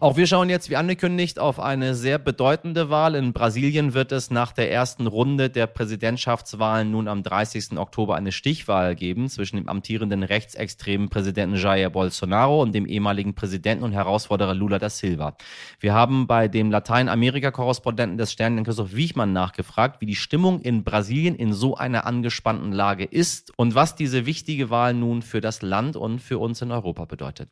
Auch 0.00 0.16
wir 0.16 0.28
schauen 0.28 0.48
jetzt, 0.48 0.70
wie 0.70 0.76
angekündigt, 0.76 1.40
auf 1.40 1.58
eine 1.58 1.96
sehr 1.96 2.20
bedeutende 2.20 2.88
Wahl. 2.88 3.16
In 3.16 3.32
Brasilien 3.32 3.94
wird 3.94 4.12
es 4.12 4.30
nach 4.30 4.52
der 4.52 4.70
ersten 4.70 5.08
Runde 5.08 5.50
der 5.50 5.66
Präsidentschaftswahlen 5.66 6.92
nun 6.92 7.08
am 7.08 7.24
30. 7.24 7.76
Oktober 7.78 8.14
eine 8.14 8.30
Stichwahl 8.30 8.94
geben 8.94 9.28
zwischen 9.28 9.56
dem 9.56 9.68
amtierenden 9.68 10.22
rechtsextremen 10.22 11.08
Präsidenten 11.08 11.56
Jair 11.56 11.90
Bolsonaro 11.90 12.62
und 12.62 12.76
dem 12.76 12.86
ehemaligen 12.86 13.34
Präsidenten 13.34 13.82
und 13.82 13.90
Herausforderer 13.90 14.54
Lula 14.54 14.78
da 14.78 14.88
Silva. 14.88 15.36
Wir 15.80 15.94
haben 15.94 16.28
bei 16.28 16.46
dem 16.46 16.70
Lateinamerika-Korrespondenten 16.70 18.18
des 18.18 18.30
Stern, 18.30 18.62
Christoph 18.62 18.94
Wiechmann, 18.94 19.32
nachgefragt, 19.32 20.00
wie 20.00 20.06
die 20.06 20.14
Stimmung 20.14 20.60
in 20.60 20.84
Brasilien 20.84 21.34
in 21.34 21.52
so 21.52 21.76
einer 21.76 22.06
angespannten 22.06 22.70
Lage 22.70 23.02
ist 23.02 23.52
und 23.58 23.74
was 23.74 23.96
diese 23.96 24.26
wichtige 24.26 24.70
Wahl 24.70 24.94
nun 24.94 25.22
für 25.22 25.40
das 25.40 25.60
Land 25.60 25.96
und 25.96 26.20
für 26.20 26.38
uns 26.38 26.62
in 26.62 26.70
Europa 26.70 27.04
bedeutet. 27.04 27.48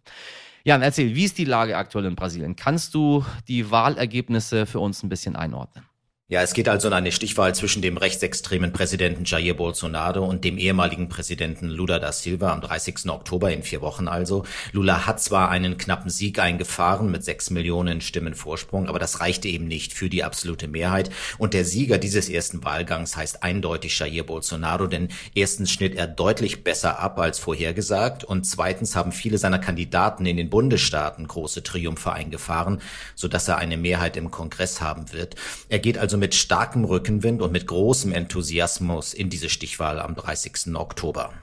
Jan, 0.66 0.82
erzähl, 0.82 1.14
wie 1.14 1.22
ist 1.22 1.38
die 1.38 1.44
Lage 1.44 1.76
aktuell 1.76 2.06
in 2.06 2.16
Brasilien? 2.16 2.56
Kannst 2.56 2.92
du 2.92 3.24
die 3.46 3.70
Wahlergebnisse 3.70 4.66
für 4.66 4.80
uns 4.80 5.00
ein 5.04 5.08
bisschen 5.08 5.36
einordnen? 5.36 5.85
Ja, 6.28 6.42
es 6.42 6.54
geht 6.54 6.68
also 6.68 6.88
um 6.88 6.94
eine 6.94 7.12
Stichwahl 7.12 7.54
zwischen 7.54 7.82
dem 7.82 7.96
rechtsextremen 7.96 8.72
Präsidenten 8.72 9.24
Jair 9.24 9.54
Bolsonaro 9.54 10.24
und 10.24 10.42
dem 10.42 10.58
ehemaligen 10.58 11.08
Präsidenten 11.08 11.68
Lula 11.68 12.00
da 12.00 12.10
Silva 12.10 12.52
am 12.52 12.60
30. 12.62 13.08
Oktober 13.10 13.52
in 13.52 13.62
vier 13.62 13.80
Wochen 13.80 14.08
also. 14.08 14.44
Lula 14.72 15.06
hat 15.06 15.22
zwar 15.22 15.50
einen 15.50 15.78
knappen 15.78 16.10
Sieg 16.10 16.40
eingefahren 16.40 17.12
mit 17.12 17.22
sechs 17.22 17.50
Millionen 17.50 18.00
Stimmen 18.00 18.34
Vorsprung, 18.34 18.88
aber 18.88 18.98
das 18.98 19.20
reichte 19.20 19.46
eben 19.46 19.68
nicht 19.68 19.92
für 19.92 20.08
die 20.08 20.24
absolute 20.24 20.66
Mehrheit. 20.66 21.10
Und 21.38 21.54
der 21.54 21.64
Sieger 21.64 21.96
dieses 21.96 22.28
ersten 22.28 22.64
Wahlgangs 22.64 23.16
heißt 23.16 23.44
eindeutig 23.44 23.96
Jair 23.96 24.24
Bolsonaro, 24.24 24.88
denn 24.88 25.10
erstens 25.32 25.70
schnitt 25.70 25.94
er 25.94 26.08
deutlich 26.08 26.64
besser 26.64 26.98
ab 26.98 27.20
als 27.20 27.38
vorhergesagt 27.38 28.24
und 28.24 28.44
zweitens 28.44 28.96
haben 28.96 29.12
viele 29.12 29.38
seiner 29.38 29.60
Kandidaten 29.60 30.26
in 30.26 30.36
den 30.36 30.50
Bundesstaaten 30.50 31.28
große 31.28 31.62
Triumphe 31.62 32.12
eingefahren, 32.12 32.80
sodass 33.14 33.46
er 33.46 33.58
eine 33.58 33.76
Mehrheit 33.76 34.16
im 34.16 34.32
Kongress 34.32 34.80
haben 34.80 35.12
wird. 35.12 35.36
Er 35.68 35.78
geht 35.78 35.98
also 35.98 36.15
also 36.16 36.20
mit 36.20 36.34
starkem 36.34 36.84
Rückenwind 36.84 37.42
und 37.42 37.52
mit 37.52 37.66
großem 37.66 38.10
Enthusiasmus 38.10 39.12
in 39.12 39.28
diese 39.28 39.50
Stichwahl 39.50 40.00
am 40.00 40.14
30. 40.14 40.74
Oktober. 40.74 41.34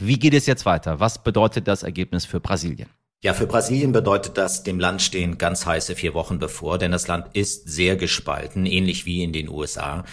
Wie 0.00 0.18
geht 0.18 0.34
es 0.34 0.46
jetzt 0.46 0.66
weiter? 0.66 0.98
Was 0.98 1.22
bedeutet 1.22 1.68
das 1.68 1.84
Ergebnis 1.84 2.24
für 2.24 2.40
Brasilien? 2.40 2.88
Ja, 3.22 3.32
für 3.32 3.46
Brasilien 3.46 3.92
bedeutet 3.92 4.36
das, 4.38 4.64
dem 4.64 4.80
Land 4.80 5.02
stehen 5.02 5.38
ganz 5.38 5.66
heiße 5.66 5.94
vier 5.94 6.14
Wochen 6.14 6.40
bevor, 6.40 6.78
denn 6.78 6.90
das 6.90 7.06
Land 7.06 7.28
ist 7.34 7.68
sehr 7.68 7.94
gespalten, 7.94 8.66
ähnlich 8.66 9.06
wie 9.06 9.22
in 9.22 9.32
den 9.32 9.48
USA. 9.48 10.04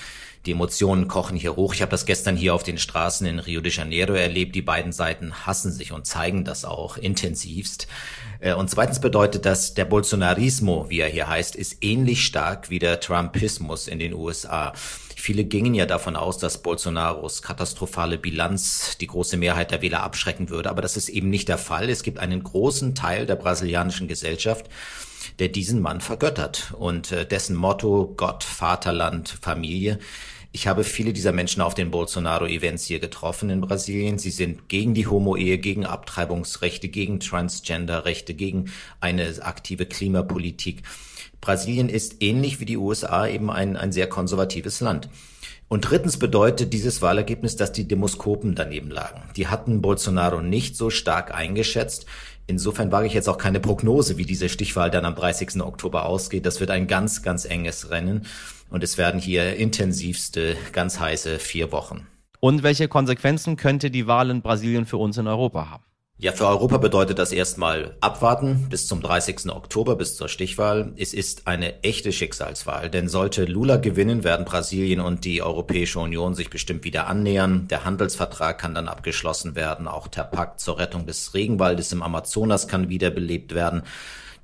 Die 0.46 0.52
Emotionen 0.52 1.08
kochen 1.08 1.38
hier 1.38 1.56
hoch. 1.56 1.74
Ich 1.74 1.82
habe 1.82 1.92
das 1.92 2.06
gestern 2.06 2.36
hier 2.36 2.54
auf 2.54 2.64
den 2.64 2.78
Straßen 2.78 3.26
in 3.26 3.40
Rio 3.40 3.62
de 3.62 3.72
Janeiro 3.72 4.14
erlebt. 4.14 4.56
Die 4.56 4.62
beiden 4.62 4.92
Seiten 4.92 5.46
hassen 5.46 5.72
sich 5.72 5.94
und 5.94 6.06
zeigen 6.06 6.44
das 6.44 6.66
auch 6.66 6.98
intensivst. 6.98 7.88
Äh, 8.42 8.54
und 8.54 8.70
zweitens 8.70 9.00
bedeutet 9.00 9.46
das, 9.46 9.74
der 9.74 9.86
Bolsonarismo, 9.86 10.90
wie 10.90 11.00
er 11.00 11.08
hier 11.08 11.30
heißt, 11.30 11.56
ist 11.56 11.78
ähnlich 11.82 12.26
stark 12.26 12.70
wie 12.70 12.80
der 12.80 13.00
Trumpismus 13.00 13.88
in 13.88 14.00
den 14.00 14.14
USA. 14.14 14.74
Viele 15.16 15.46
gingen 15.46 15.74
ja 15.74 15.86
davon 15.86 16.18
aus, 16.18 16.38
dass 16.40 16.62
Bolsonaros 16.62 17.42
katastrophale 17.42 18.18
Bilanz 18.18 18.98
die 19.00 19.08
große 19.08 19.38
Mehrheit 19.38 19.72
der 19.72 19.82
Wähler 19.82 20.04
abschrecken 20.04 20.50
würde. 20.50 20.70
Aber 20.70 20.82
das 20.82 20.98
ist 20.98 21.08
eben 21.08 21.30
nicht 21.30 21.48
der 21.48 21.58
Fall. 21.58 21.90
Es 21.90 22.04
gibt 22.04 22.20
einen 22.20 22.44
großen 22.44 22.96
Teil 22.96 23.26
der 23.26 23.38
brasilianischen 23.38 24.10
Gesellschaft, 24.10 24.66
der 25.40 25.50
diesen 25.50 25.82
Mann 25.82 26.02
vergöttert 26.02 26.74
und 26.78 27.12
äh, 27.12 27.26
dessen 27.26 27.56
Motto 27.56 28.14
Gott, 28.16 28.44
Vaterland, 28.44 29.38
Familie 29.42 30.00
ich 30.56 30.68
habe 30.68 30.84
viele 30.84 31.14
dieser 31.14 31.32
Menschen 31.32 31.64
auf 31.64 31.74
den 31.74 31.90
Bolsonaro-Events 31.90 32.86
hier 32.86 33.00
getroffen 33.00 33.50
in 33.50 33.60
Brasilien. 33.60 34.20
Sie 34.20 34.30
sind 34.30 34.70
gegen 34.70 34.94
die 34.94 35.08
Homo-Ehe, 35.08 35.58
gegen 35.58 35.84
Abtreibungsrechte, 35.84 36.90
gegen 36.90 37.20
Transgender-Rechte, 37.20 38.36
gegen 38.36 38.72
eine 39.02 39.28
aktive 39.42 39.88
Klimapolitik. 39.88 40.84
Brasilien 41.42 41.90
ist 41.90 42.22
ähnlich 42.22 42.60
wie 42.60 42.66
die 42.66 42.78
USA 42.78 43.28
eben 43.28 43.50
ein, 43.50 43.76
ein 43.76 43.92
sehr 43.92 44.08
konservatives 44.08 44.80
Land. 44.80 45.10
Und 45.70 45.90
drittens 45.90 46.20
bedeutet 46.20 46.72
dieses 46.72 47.02
Wahlergebnis, 47.02 47.56
dass 47.56 47.72
die 47.72 47.88
Demoskopen 47.88 48.54
daneben 48.54 48.92
lagen. 48.92 49.24
Die 49.36 49.48
hatten 49.48 49.82
Bolsonaro 49.82 50.40
nicht 50.40 50.78
so 50.78 50.92
stark 50.92 51.34
eingeschätzt. 51.34 52.06
Insofern 52.46 52.92
wage 52.92 53.08
ich 53.08 53.14
jetzt 53.14 53.30
auch 53.30 53.38
keine 53.38 53.60
Prognose, 53.60 54.18
wie 54.18 54.26
diese 54.26 54.50
Stichwahl 54.50 54.92
dann 54.92 55.06
am 55.06 55.16
30. 55.16 55.62
Oktober 55.62 56.06
ausgeht. 56.06 56.46
Das 56.46 56.60
wird 56.60 56.72
ein 56.72 56.88
ganz, 56.88 57.22
ganz 57.22 57.46
enges 57.46 57.90
Rennen. 57.90 58.26
Und 58.70 58.84
es 58.84 58.98
werden 58.98 59.20
hier 59.20 59.56
intensivste, 59.56 60.58
ganz 60.72 61.00
heiße 61.00 61.40
vier 61.40 61.72
Wochen. 61.72 62.08
Und 62.40 62.64
welche 62.64 62.90
Konsequenzen 62.90 63.56
könnte 63.56 63.90
die 63.90 64.08
Wahl 64.08 64.30
in 64.30 64.42
Brasilien 64.42 64.86
für 64.86 64.98
uns 64.98 65.18
in 65.18 65.28
Europa 65.28 65.70
haben? 65.70 65.84
Ja, 66.24 66.32
für 66.32 66.48
Europa 66.48 66.78
bedeutet 66.78 67.20
das 67.20 67.34
erstmal 67.34 67.98
abwarten 68.00 68.68
bis 68.70 68.88
zum 68.88 69.02
30. 69.02 69.50
Oktober, 69.50 69.98
bis 69.98 70.16
zur 70.16 70.30
Stichwahl. 70.30 70.94
Es 70.96 71.14
ist 71.14 71.48
eine 71.48 71.84
echte 71.84 72.14
Schicksalswahl, 72.14 72.90
denn 72.90 73.10
sollte 73.10 73.44
Lula 73.44 73.76
gewinnen, 73.76 74.24
werden 74.24 74.46
Brasilien 74.46 75.02
und 75.02 75.26
die 75.26 75.42
Europäische 75.42 76.00
Union 76.00 76.34
sich 76.34 76.50
bestimmt 76.50 76.86
wieder 76.86 77.08
annähern. 77.08 77.68
Der 77.68 77.84
Handelsvertrag 77.84 78.58
kann 78.58 78.74
dann 78.74 78.88
abgeschlossen 78.88 79.56
werden, 79.56 79.86
auch 79.86 80.08
der 80.08 80.24
Pakt 80.24 80.62
zur 80.62 80.80
Rettung 80.80 81.06
des 81.06 81.34
Regenwaldes 81.34 81.92
im 81.92 82.02
Amazonas 82.02 82.70
kann 82.70 82.88
wiederbelebt 82.88 83.54
werden. 83.54 83.84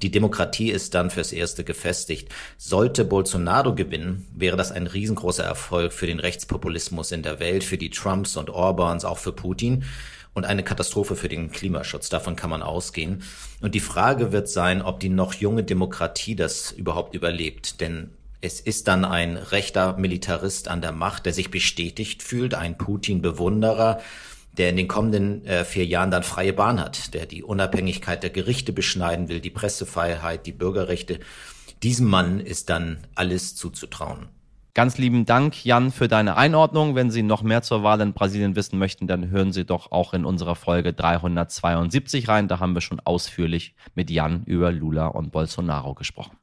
Die 0.01 0.11
Demokratie 0.11 0.71
ist 0.71 0.95
dann 0.95 1.09
fürs 1.09 1.31
Erste 1.31 1.63
gefestigt. 1.63 2.27
Sollte 2.57 3.05
Bolsonaro 3.05 3.73
gewinnen, 3.73 4.27
wäre 4.35 4.57
das 4.57 4.73
ein 4.73 4.87
riesengroßer 4.87 5.45
Erfolg 5.45 5.93
für 5.93 6.07
den 6.07 6.19
Rechtspopulismus 6.19 7.13
in 7.13 7.23
der 7.23 7.39
Welt, 7.39 7.63
für 7.63 7.77
die 7.77 7.89
Trumps 7.89 8.35
und 8.35 8.49
Orbans, 8.49 9.05
auch 9.05 9.17
für 9.17 9.31
Putin 9.31 9.85
und 10.39 10.45
eine 10.45 10.63
Katastrophe 10.63 11.17
für 11.17 11.27
den 11.27 11.51
Klimaschutz. 11.51 12.07
Davon 12.07 12.37
kann 12.37 12.49
man 12.49 12.61
ausgehen. 12.61 13.23
Und 13.59 13.75
die 13.75 13.81
Frage 13.81 14.31
wird 14.31 14.47
sein, 14.47 14.81
ob 14.81 15.01
die 15.01 15.09
noch 15.09 15.33
junge 15.33 15.65
Demokratie 15.65 16.33
das 16.33 16.71
überhaupt 16.71 17.13
überlebt. 17.13 17.81
Denn 17.81 18.11
es 18.39 18.61
ist 18.61 18.87
dann 18.87 19.03
ein 19.03 19.35
rechter 19.35 19.97
Militarist 19.97 20.69
an 20.69 20.79
der 20.79 20.93
Macht, 20.93 21.25
der 21.25 21.33
sich 21.33 21.51
bestätigt 21.51 22.23
fühlt, 22.23 22.53
ein 22.53 22.77
Putin-Bewunderer, 22.77 23.99
der 24.57 24.69
in 24.69 24.77
den 24.77 24.87
kommenden 24.87 25.45
äh, 25.45 25.65
vier 25.65 25.85
Jahren 25.85 26.09
dann 26.09 26.23
freie 26.23 26.53
Bahn 26.53 26.79
hat, 26.79 27.13
der 27.13 27.25
die 27.25 27.43
Unabhängigkeit 27.43 28.23
der 28.23 28.29
Gerichte 28.29 28.71
beschneiden 28.71 29.27
will, 29.27 29.41
die 29.41 29.49
Pressefreiheit, 29.49 30.45
die 30.45 30.53
Bürgerrechte. 30.53 31.19
Diesem 31.83 32.07
Mann 32.07 32.39
ist 32.39 32.69
dann 32.69 32.99
alles 33.13 33.57
zuzutrauen. 33.57 34.29
Ganz 34.75 34.97
lieben 34.97 35.25
Dank, 35.25 35.65
Jan, 35.65 35.91
für 35.91 36.07
deine 36.07 36.37
Einordnung. 36.37 36.93
Wenn 36.93 37.09
Sie 37.09 37.23
noch 37.23 37.41
mehr 37.41 37.63
zur 37.63 37.81
Wahl 37.81 38.01
in 38.01 38.13
Brasilien 38.13 38.55
wissen 38.55 38.77
möchten, 38.77 39.07
dann 39.07 39.29
hören 39.29 39.51
Sie 39.51 39.65
doch 39.65 39.91
auch 39.91 40.13
in 40.13 40.25
unserer 40.25 40.55
Folge 40.55 40.93
372 40.93 42.27
rein. 42.27 42.47
Da 42.47 42.59
haben 42.59 42.75
wir 42.75 42.81
schon 42.81 42.99
ausführlich 42.99 43.73
mit 43.95 44.11
Jan 44.11 44.43
über 44.45 44.71
Lula 44.71 45.07
und 45.07 45.31
Bolsonaro 45.31 45.95
gesprochen. 45.95 46.37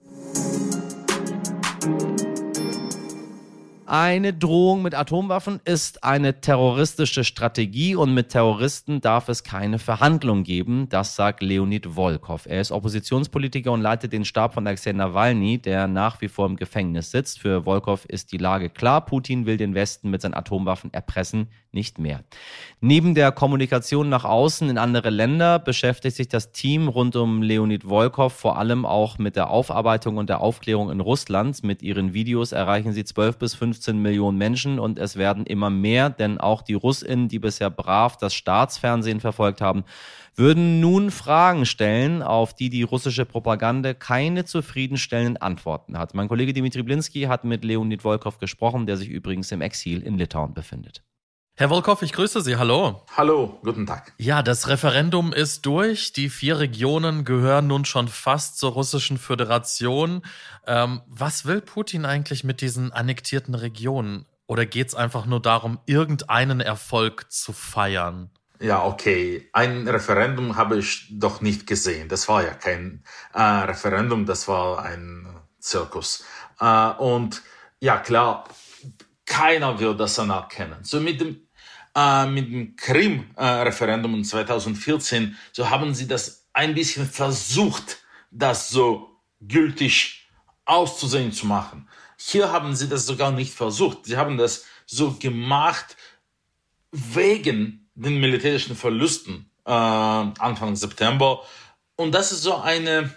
Eine 3.89 4.33
Drohung 4.33 4.83
mit 4.83 4.97
Atomwaffen 4.97 5.61
ist 5.65 6.03
eine 6.03 6.41
terroristische 6.41 7.23
Strategie 7.23 7.95
und 7.95 8.13
mit 8.15 8.31
Terroristen 8.31 9.01
darf 9.01 9.29
es 9.29 9.45
keine 9.45 9.79
Verhandlung 9.79 10.43
geben. 10.43 10.89
Das 10.89 11.15
sagt 11.15 11.41
Leonid 11.41 11.95
Volkov. 11.95 12.47
Er 12.47 12.61
ist 12.61 12.73
Oppositionspolitiker 12.73 13.71
und 13.71 13.83
leitet 13.83 14.13
den 14.13 14.25
Stab 14.25 14.55
von 14.55 14.67
Alexei 14.67 14.91
Nawalny, 14.91 15.59
der 15.59 15.87
nach 15.87 16.21
wie 16.21 16.27
vor 16.27 16.47
im 16.47 16.57
Gefängnis 16.57 17.13
sitzt. 17.13 17.39
Für 17.39 17.65
Volkov 17.65 18.07
ist 18.07 18.33
die 18.33 18.39
Lage 18.39 18.71
klar. 18.71 19.07
Putin 19.07 19.47
will 19.47 19.57
den 19.57 19.77
Westen 19.77 20.11
mit 20.11 20.21
seinen 20.21 20.35
Atomwaffen 20.35 20.93
erpressen, 20.93 21.47
nicht 21.71 22.01
mehr. 22.01 22.25
Neben 22.81 23.15
der 23.15 23.31
Kommunikation 23.31 24.09
nach 24.09 24.25
außen 24.25 24.69
in 24.69 24.79
andere 24.79 25.11
Länder 25.11 25.61
beschäftigt 25.61 26.17
sich 26.17 26.27
das 26.27 26.51
Team 26.51 26.89
rund 26.89 27.15
um 27.15 27.41
Leonid 27.41 27.85
Volkov 27.85 28.33
vor 28.33 28.59
allem 28.59 28.85
auch 28.85 29.19
mit 29.19 29.37
der 29.37 29.49
Aufarbeitung 29.49 30.17
und 30.17 30.29
der 30.29 30.41
Aufklärung 30.41 30.91
in 30.91 30.99
Russland. 30.99 31.63
Mit 31.63 31.83
ihren 31.83 32.15
Videos 32.15 32.51
erreichen 32.51 32.93
sie 32.93 33.05
12 33.05 33.39
bis 33.39 33.55
15 33.55 33.76
15 33.77 34.01
Millionen 34.01 34.39
Menschen 34.39 34.79
und 34.79 34.99
es 34.99 35.17
werden 35.17 35.45
immer 35.45 35.69
mehr, 35.69 36.09
denn 36.09 36.39
auch 36.39 36.63
die 36.63 36.75
Russinnen, 36.75 37.29
die 37.29 37.39
bisher 37.39 37.69
brav 37.69 38.17
das 38.17 38.33
Staatsfernsehen 38.35 39.21
verfolgt 39.21 39.61
haben, 39.61 39.85
würden 40.35 40.81
nun 40.81 41.11
Fragen 41.11 41.67
stellen, 41.67 42.23
auf 42.23 42.55
die 42.55 42.71
die 42.71 42.83
russische 42.83 43.27
Propaganda 43.27 43.93
keine 43.93 44.47
zufriedenstellenden 44.47 45.37
Antworten 45.37 45.99
hat. 45.99 46.15
Mein 46.15 46.29
Kollege 46.29 46.55
Dimitri 46.55 46.83
Blinski 46.83 47.23
hat 47.23 47.45
mit 47.45 47.65
Leonid 47.65 48.03
Volkov 48.03 48.39
gesprochen, 48.39 48.87
der 48.87 48.97
sich 48.97 49.09
übrigens 49.09 49.53
im 49.53 49.61
Exil 49.61 50.03
in 50.03 50.17
Litauen 50.17 50.55
befindet. 50.55 51.03
Herr 51.59 51.71
Wolkow, 51.71 52.03
ich 52.03 52.13
grüße 52.13 52.43
Sie. 52.43 52.57
Hallo. 52.57 53.03
Hallo, 53.17 53.59
guten 53.63 53.87
Tag. 53.87 54.13
Ja, 54.19 54.43
das 54.43 54.69
Referendum 54.69 55.33
ist 55.33 55.65
durch. 55.65 56.13
Die 56.13 56.29
vier 56.29 56.59
Regionen 56.59 57.25
gehören 57.25 57.67
nun 57.67 57.87
schon 57.87 58.09
fast 58.09 58.59
zur 58.59 58.73
Russischen 58.73 59.17
Föderation. 59.17 60.21
Ähm, 60.67 61.01
was 61.07 61.47
will 61.47 61.63
Putin 61.63 62.05
eigentlich 62.05 62.45
mit 62.45 62.61
diesen 62.61 62.93
annektierten 62.93 63.55
Regionen? 63.55 64.27
Oder 64.47 64.67
geht 64.67 64.89
es 64.89 64.95
einfach 64.95 65.25
nur 65.25 65.41
darum, 65.41 65.81
irgendeinen 65.87 66.61
Erfolg 66.61 67.33
zu 67.33 67.55
feiern? 67.55 68.29
Ja, 68.61 68.85
okay. 68.85 69.49
Ein 69.55 69.89
Referendum 69.89 70.57
habe 70.57 70.77
ich 70.77 71.07
doch 71.11 71.41
nicht 71.41 71.67
gesehen. 71.67 72.11
Das 72.11 72.29
war 72.29 72.45
ja 72.45 72.53
kein 72.53 73.03
äh, 73.33 73.41
Referendum, 73.41 74.27
das 74.27 74.47
war 74.47 74.85
ein 74.85 75.27
Zirkus. 75.59 76.23
Äh, 76.61 76.91
und 76.99 77.41
ja, 77.81 77.97
klar, 77.97 78.45
keiner 79.25 79.81
will 79.81 79.97
das 79.97 80.19
anerkennen. 80.19 80.85
So 80.85 81.01
mit 81.01 81.21
dem 81.23 81.46
äh, 81.97 82.27
mit 82.27 82.53
dem 82.53 82.77
Krim-Referendum 82.77 84.23
2014, 84.23 85.37
so 85.53 85.71
haben 85.71 85.95
sie 85.95 86.07
das 86.07 86.47
ein 86.53 86.75
bisschen 86.75 87.07
versucht, 87.07 87.99
das 88.31 88.69
so 88.69 89.19
gültig 89.41 90.29
auszusehen 90.67 91.33
zu 91.33 91.47
machen. 91.47 91.89
Hier 92.19 92.53
haben 92.53 92.77
sie 92.77 92.89
das 92.89 93.07
sogar 93.07 93.31
nicht 93.31 93.55
versucht. 93.55 94.05
Sie 94.05 94.17
haben 94.17 94.37
das 94.37 94.65
so 94.85 95.13
gemacht 95.13 95.97
wegen 96.91 97.89
den 97.95 98.21
militärischen 98.21 98.77
Verlusten 98.77 99.51
äh, 99.65 99.71
Anfang 99.71 100.77
September. 100.77 101.43
Und 101.97 102.15
das 102.15 102.33
ist 102.33 102.43
so 102.43 102.57
eine, 102.57 103.11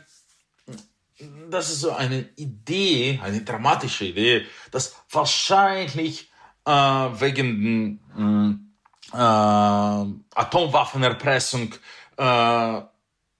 das 1.49 1.69
ist 1.69 1.81
so 1.81 1.91
eine 1.91 2.29
Idee, 2.35 3.19
eine 3.21 3.41
dramatische 3.41 4.05
Idee, 4.05 4.45
dass 4.71 4.95
wahrscheinlich 5.11 6.29
äh, 6.65 6.71
wegen 6.71 7.99
den 8.15 8.59
äh, 8.61 8.68
Atomwaffenerpressung 9.11 11.73
äh, 12.17 12.81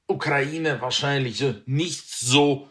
Ukraine 0.08 0.82
wahrscheinlich 0.82 1.44
nicht 1.66 2.10
so 2.10 2.70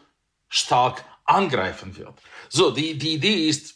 stark 0.49 1.05
angreifen 1.25 1.95
wird. 1.97 2.13
So, 2.49 2.71
die, 2.71 2.97
die 2.97 3.13
Idee 3.13 3.47
ist, 3.47 3.75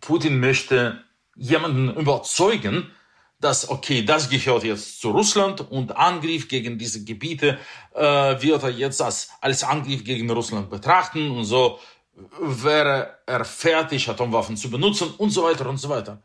Putin 0.00 0.38
möchte 0.38 1.02
jemanden 1.34 1.92
überzeugen, 1.96 2.92
dass, 3.40 3.68
okay, 3.68 4.02
das 4.02 4.30
gehört 4.30 4.64
jetzt 4.64 5.00
zu 5.00 5.10
Russland 5.10 5.60
und 5.70 5.96
Angriff 5.96 6.48
gegen 6.48 6.78
diese 6.78 7.04
Gebiete 7.04 7.58
äh, 7.94 8.00
wird 8.00 8.62
er 8.62 8.70
jetzt 8.70 9.02
als, 9.02 9.30
als 9.40 9.62
Angriff 9.62 10.04
gegen 10.04 10.30
Russland 10.30 10.70
betrachten 10.70 11.30
und 11.30 11.44
so 11.44 11.78
wäre 12.40 13.18
er 13.26 13.44
fertig, 13.44 14.08
Atomwaffen 14.08 14.56
zu 14.56 14.70
benutzen 14.70 15.12
und 15.18 15.30
so 15.30 15.44
weiter 15.44 15.68
und 15.68 15.76
so 15.76 15.90
weiter. 15.90 16.22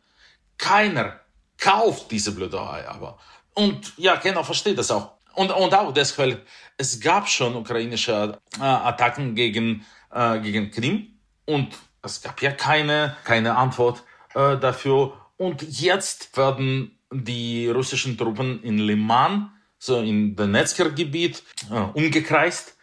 Keiner 0.58 1.20
kauft 1.62 2.12
diese 2.12 2.34
Blöderei 2.34 2.86
aber. 2.90 3.18
Und 3.54 3.94
ja, 3.98 4.18
keiner 4.18 4.44
versteht 4.44 4.78
das 4.78 4.92
auch. 4.92 5.14
Und, 5.36 5.52
und 5.52 5.74
auch 5.74 5.94
deshalb, 5.94 6.46
es 6.78 7.00
gab 7.00 7.30
schon 7.30 7.56
ukrainische 7.56 8.38
äh, 8.60 8.64
Attacken 8.64 9.36
gegen, 9.36 9.86
äh, 10.12 10.40
gegen 10.40 10.72
Krim 10.72 11.20
und 11.46 11.70
es 12.02 12.22
gab 12.22 12.42
ja 12.42 12.52
keine, 12.52 13.16
keine 13.24 13.56
Antwort 13.56 14.04
äh, 14.34 14.58
dafür. 14.58 15.14
Und 15.38 15.62
jetzt 15.62 16.36
werden 16.36 17.00
die 17.14 17.70
russischen 17.70 18.18
Truppen 18.18 18.62
in 18.64 18.80
Liman, 18.80 19.52
so 19.78 20.02
in 20.02 20.36
Donetsker-Gebiet, 20.36 21.44
äh, 21.70 21.80
umgekreist 21.94 22.76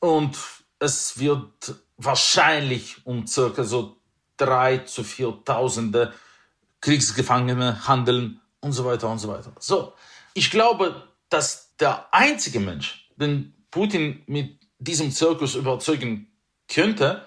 und 0.00 0.38
es 0.78 1.18
wird 1.18 1.74
wahrscheinlich 1.96 3.06
um 3.06 3.26
circa 3.26 3.64
so 3.64 3.98
drei 4.36 4.78
zu 4.78 5.04
viertausende 5.04 6.12
Kriegsgefangene 6.82 7.88
handeln 7.88 8.40
und 8.60 8.72
so 8.72 8.84
weiter 8.84 9.08
und 9.08 9.18
so 9.18 9.28
weiter. 9.28 9.52
So, 9.58 9.94
ich 10.34 10.50
glaube, 10.50 11.08
dass 11.30 11.74
der 11.76 12.12
einzige 12.12 12.60
Mensch, 12.60 13.08
den 13.16 13.54
Putin 13.70 14.22
mit 14.26 14.58
diesem 14.78 15.10
Zirkus 15.10 15.54
überzeugen 15.54 16.30
könnte, 16.68 17.26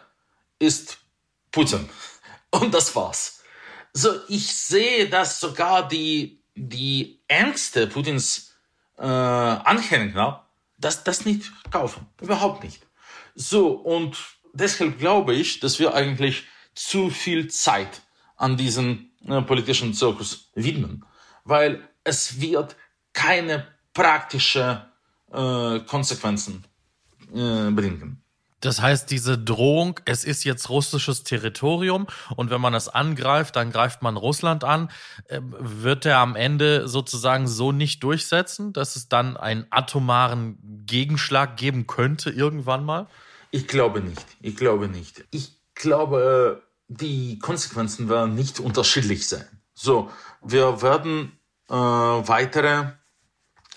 ist 0.60 1.00
Putin. 1.52 1.90
Und 2.52 2.74
das 2.74 2.96
war's. 2.96 3.44
So, 3.92 4.10
ich 4.30 4.54
sehe, 4.54 5.10
dass 5.10 5.40
sogar 5.40 5.88
die, 5.88 6.42
die 6.54 7.22
Ängste 7.28 7.88
Putins 7.88 8.54
äh, 8.98 9.04
Anhänger 9.04 10.46
das, 10.78 11.04
das 11.04 11.26
nicht 11.26 11.52
kaufen. 11.72 12.08
Überhaupt 12.22 12.64
nicht. 12.64 12.86
So, 13.36 13.72
und 13.72 14.18
deshalb 14.54 15.00
glaube 15.00 15.34
ich, 15.34 15.60
dass 15.60 15.80
wir 15.80 15.94
eigentlich 15.94 16.44
zu 16.74 17.10
viel 17.10 17.50
Zeit 17.50 18.02
an 18.38 18.58
diesen 18.58 19.12
politischen 19.26 19.94
Zirkus 19.94 20.52
widmen, 20.56 21.06
weil 21.44 21.88
es 22.04 22.40
wird 22.40 22.76
keine 23.14 23.68
praktische 23.94 24.86
äh, 25.32 25.80
Konsequenzen 25.82 26.66
äh, 27.34 27.72
bringen. 27.72 28.22
Das 28.62 28.82
heißt, 28.82 29.12
diese 29.12 29.38
Drohung, 29.38 30.00
es 30.06 30.24
ist 30.24 30.44
jetzt 30.44 30.70
russisches 30.70 31.24
Territorium 31.24 32.08
und 32.36 32.50
wenn 32.50 32.62
man 32.62 32.74
es 32.74 32.88
angreift, 32.88 33.56
dann 33.56 33.72
greift 33.72 34.02
man 34.02 34.18
Russland 34.18 34.64
an, 34.64 34.90
äh, 35.28 35.40
wird 35.42 36.06
er 36.06 36.18
am 36.18 36.36
Ende 36.36 36.88
sozusagen 36.88 37.48
so 37.48 37.72
nicht 37.72 38.02
durchsetzen, 38.04 38.74
dass 38.74 38.96
es 38.96 39.08
dann 39.08 39.38
einen 39.38 39.68
atomaren 39.70 40.58
Gegenschlag 40.88 41.58
geben 41.58 41.86
könnte 41.86 42.32
irgendwann 42.32 42.86
mal? 42.86 43.08
Ich 43.52 43.68
glaube 43.68 44.02
nicht. 44.02 44.26
Ich 44.42 44.56
glaube 44.56 44.88
nicht. 44.88 45.24
Ich 45.30 45.60
glaube, 45.76 46.64
die 46.88 47.40
Konsequenzen 47.40 48.10
werden 48.10 48.36
nicht 48.36 48.60
unterschiedlich 48.60 49.28
sein. 49.28 49.46
So, 49.74 50.10
wir 50.42 50.82
werden 50.82 51.40
äh, 51.70 51.74
weitere 51.74 52.94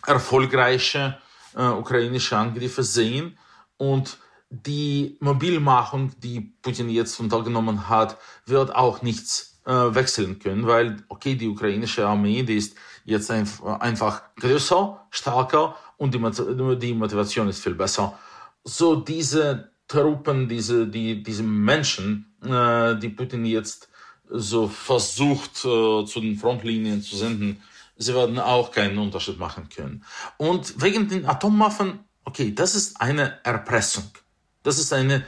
erfolgreiche 0.07 1.19
äh, 1.55 1.67
ukrainische 1.69 2.37
Angriffe 2.37 2.83
sehen 2.83 3.38
und 3.77 4.19
die 4.50 5.19
Mobilmachung, 5.21 6.12
die 6.21 6.41
Putin 6.41 6.88
jetzt 6.88 7.19
untergenommen 7.21 7.88
hat, 7.88 8.17
wird 8.47 8.75
auch 8.75 9.03
nichts 9.03 9.61
äh, 9.67 9.73
wechseln 9.73 10.38
können, 10.38 10.67
weil, 10.67 11.05
okay, 11.09 11.35
die 11.35 11.49
ukrainische 11.49 12.07
Armee, 12.07 12.43
die 12.43 12.57
ist 12.57 12.75
jetzt 13.05 13.31
ein, 13.31 13.49
einfach 13.81 14.23
größer, 14.37 15.07
stärker 15.11 15.77
und 15.97 16.15
die, 16.15 16.79
die 16.79 16.95
Motivation 16.95 17.49
ist 17.49 17.62
viel 17.62 17.75
besser. 17.75 18.19
So 18.65 18.97
diese 18.97 19.73
Truppen, 19.88 20.49
diese, 20.49 20.87
die, 20.87 21.23
diese 21.23 21.42
Menschen, 21.42 22.37
äh, 22.45 22.97
die 22.97 23.09
Putin 23.09 23.45
jetzt 23.45 23.88
so 24.30 24.68
versucht 24.68 25.64
äh, 25.64 26.04
zu 26.04 26.21
den 26.21 26.37
Frontlinien 26.37 27.02
zu 27.02 27.16
senden, 27.16 27.62
sie 27.97 28.14
werden 28.14 28.38
auch 28.38 28.71
keinen 28.71 28.99
Unterschied 28.99 29.38
machen 29.38 29.68
können. 29.68 30.04
Und 30.37 30.80
wegen 30.80 31.09
den 31.09 31.26
Atomwaffen, 31.26 32.00
okay, 32.25 32.54
das 32.54 32.75
ist 32.75 33.00
eine 33.00 33.42
Erpressung. 33.42 34.11
Das 34.62 34.78
ist 34.78 34.92
eine 34.92 35.25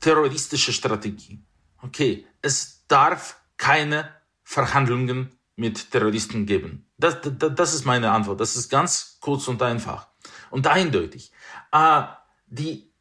terroristische 0.00 0.72
Strategie. 0.72 1.40
Okay, 1.80 2.26
es 2.42 2.84
darf 2.88 3.40
keine 3.56 4.08
Verhandlungen 4.42 5.30
mit 5.54 5.90
Terroristen 5.90 6.46
geben. 6.46 6.86
Das, 6.98 7.18
das, 7.22 7.52
das 7.54 7.74
ist 7.74 7.84
meine 7.84 8.10
Antwort. 8.10 8.40
Das 8.40 8.56
ist 8.56 8.68
ganz 8.68 9.18
kurz 9.20 9.46
und 9.48 9.62
einfach 9.62 10.08
und 10.50 10.66
eindeutig. 10.66 11.32
Äh, 11.70 12.02
die 12.46 12.91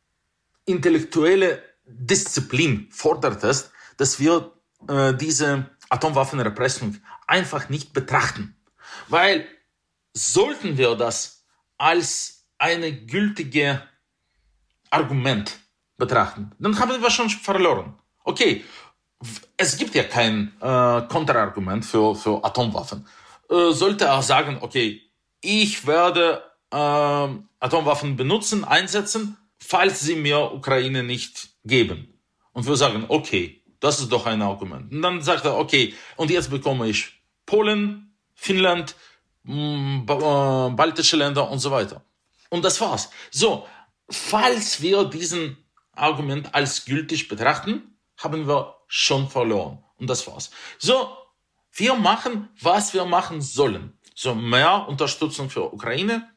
intellektuelle 0.65 1.63
Disziplin 1.85 2.87
fordert 2.91 3.43
es, 3.43 3.71
dass 3.97 4.19
wir 4.19 4.51
äh, 4.87 5.13
diese 5.13 5.69
Atomwaffenrepressung 5.89 6.97
einfach 7.27 7.69
nicht 7.69 7.93
betrachten. 7.93 8.55
Weil 9.09 9.47
sollten 10.13 10.77
wir 10.77 10.95
das 10.95 11.45
als 11.77 12.45
eine 12.57 12.93
gültige 13.05 13.81
Argument 14.89 15.57
betrachten, 15.97 16.51
dann 16.59 16.77
haben 16.79 17.01
wir 17.01 17.11
schon 17.11 17.29
verloren. 17.29 17.95
Okay, 18.23 18.63
es 19.57 19.77
gibt 19.77 19.95
ja 19.95 20.03
kein 20.03 20.53
äh, 20.59 21.01
Konterargument 21.07 21.85
für, 21.85 22.15
für 22.15 22.43
Atomwaffen. 22.43 23.07
Äh, 23.49 23.71
sollte 23.71 24.05
er 24.05 24.21
sagen, 24.21 24.57
okay, 24.61 25.01
ich 25.41 25.85
werde 25.85 26.43
äh, 26.71 26.75
Atomwaffen 27.59 28.15
benutzen, 28.15 28.63
einsetzen, 28.63 29.37
falls 29.61 30.01
sie 30.01 30.15
mir 30.15 30.51
Ukraine 30.53 31.03
nicht 31.03 31.49
geben. 31.63 32.19
Und 32.51 32.67
wir 32.67 32.75
sagen, 32.75 33.05
okay, 33.07 33.61
das 33.79 33.99
ist 33.99 34.11
doch 34.11 34.25
ein 34.25 34.41
Argument. 34.41 34.91
Und 34.91 35.01
dann 35.01 35.21
sagt 35.21 35.45
er, 35.45 35.57
okay, 35.57 35.93
und 36.17 36.29
jetzt 36.29 36.49
bekomme 36.49 36.89
ich 36.89 37.21
Polen, 37.45 38.13
Finnland, 38.35 38.95
mm, 39.43 40.01
äh, 40.01 40.69
baltische 40.71 41.15
Länder 41.15 41.49
und 41.49 41.59
so 41.59 41.71
weiter. 41.71 42.03
Und 42.49 42.65
das 42.65 42.81
war's. 42.81 43.09
So, 43.29 43.67
falls 44.09 44.81
wir 44.81 45.05
diesen 45.05 45.57
Argument 45.93 46.53
als 46.53 46.85
gültig 46.85 47.27
betrachten, 47.27 47.97
haben 48.17 48.47
wir 48.47 48.75
schon 48.87 49.29
verloren. 49.29 49.83
Und 49.97 50.09
das 50.09 50.27
war's. 50.27 50.51
So, 50.79 51.15
wir 51.71 51.95
machen, 51.95 52.49
was 52.59 52.93
wir 52.93 53.05
machen 53.05 53.41
sollen. 53.41 53.97
So, 54.15 54.35
mehr 54.35 54.87
Unterstützung 54.87 55.49
für 55.49 55.73
Ukraine, 55.73 56.29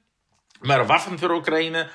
mehr 0.62 0.88
Waffen 0.88 1.18
für 1.18 1.30
Ukraine, 1.34 1.90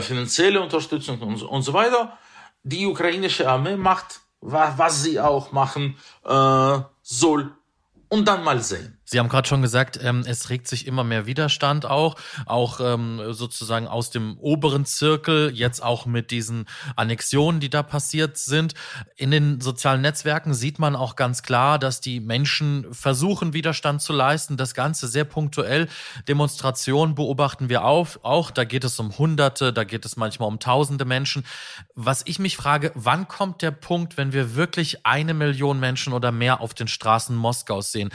finanzielle 0.00 0.60
Unterstützung 0.60 1.20
und, 1.20 1.42
und 1.42 1.62
so 1.62 1.72
weiter. 1.72 2.16
Die 2.62 2.86
ukrainische 2.86 3.48
Armee 3.48 3.76
macht, 3.76 4.20
was, 4.40 4.78
was 4.78 5.02
sie 5.02 5.18
auch 5.18 5.52
machen 5.52 5.96
äh, 6.24 6.78
soll. 7.02 7.52
Und 8.08 8.26
dann 8.26 8.44
mal 8.44 8.60
sehen. 8.60 8.99
Sie 9.10 9.18
haben 9.18 9.28
gerade 9.28 9.48
schon 9.48 9.60
gesagt, 9.60 9.98
ähm, 10.00 10.22
es 10.24 10.50
regt 10.50 10.68
sich 10.68 10.86
immer 10.86 11.02
mehr 11.02 11.26
Widerstand 11.26 11.84
auch, 11.84 12.14
auch 12.46 12.78
ähm, 12.78 13.20
sozusagen 13.32 13.88
aus 13.88 14.10
dem 14.10 14.38
oberen 14.38 14.84
Zirkel, 14.84 15.50
jetzt 15.52 15.82
auch 15.82 16.06
mit 16.06 16.30
diesen 16.30 16.66
Annexionen, 16.94 17.58
die 17.58 17.70
da 17.70 17.82
passiert 17.82 18.38
sind. 18.38 18.74
In 19.16 19.32
den 19.32 19.60
sozialen 19.60 20.00
Netzwerken 20.00 20.54
sieht 20.54 20.78
man 20.78 20.94
auch 20.94 21.16
ganz 21.16 21.42
klar, 21.42 21.80
dass 21.80 22.00
die 22.00 22.20
Menschen 22.20 22.86
versuchen, 22.94 23.52
Widerstand 23.52 24.00
zu 24.00 24.12
leisten. 24.12 24.56
Das 24.56 24.74
Ganze 24.74 25.08
sehr 25.08 25.24
punktuell. 25.24 25.88
Demonstrationen 26.28 27.16
beobachten 27.16 27.68
wir 27.68 27.82
auf, 27.82 28.20
auch. 28.22 28.52
Da 28.52 28.62
geht 28.62 28.84
es 28.84 29.00
um 29.00 29.18
Hunderte, 29.18 29.72
da 29.72 29.82
geht 29.82 30.04
es 30.04 30.16
manchmal 30.16 30.48
um 30.48 30.60
Tausende 30.60 31.04
Menschen. 31.04 31.44
Was 31.96 32.22
ich 32.26 32.38
mich 32.38 32.56
frage, 32.56 32.92
wann 32.94 33.26
kommt 33.26 33.62
der 33.62 33.72
Punkt, 33.72 34.16
wenn 34.16 34.32
wir 34.32 34.54
wirklich 34.54 35.04
eine 35.04 35.34
Million 35.34 35.80
Menschen 35.80 36.12
oder 36.12 36.30
mehr 36.30 36.60
auf 36.60 36.74
den 36.74 36.86
Straßen 36.86 37.34
Moskaus 37.34 37.90
sehen? 37.90 38.10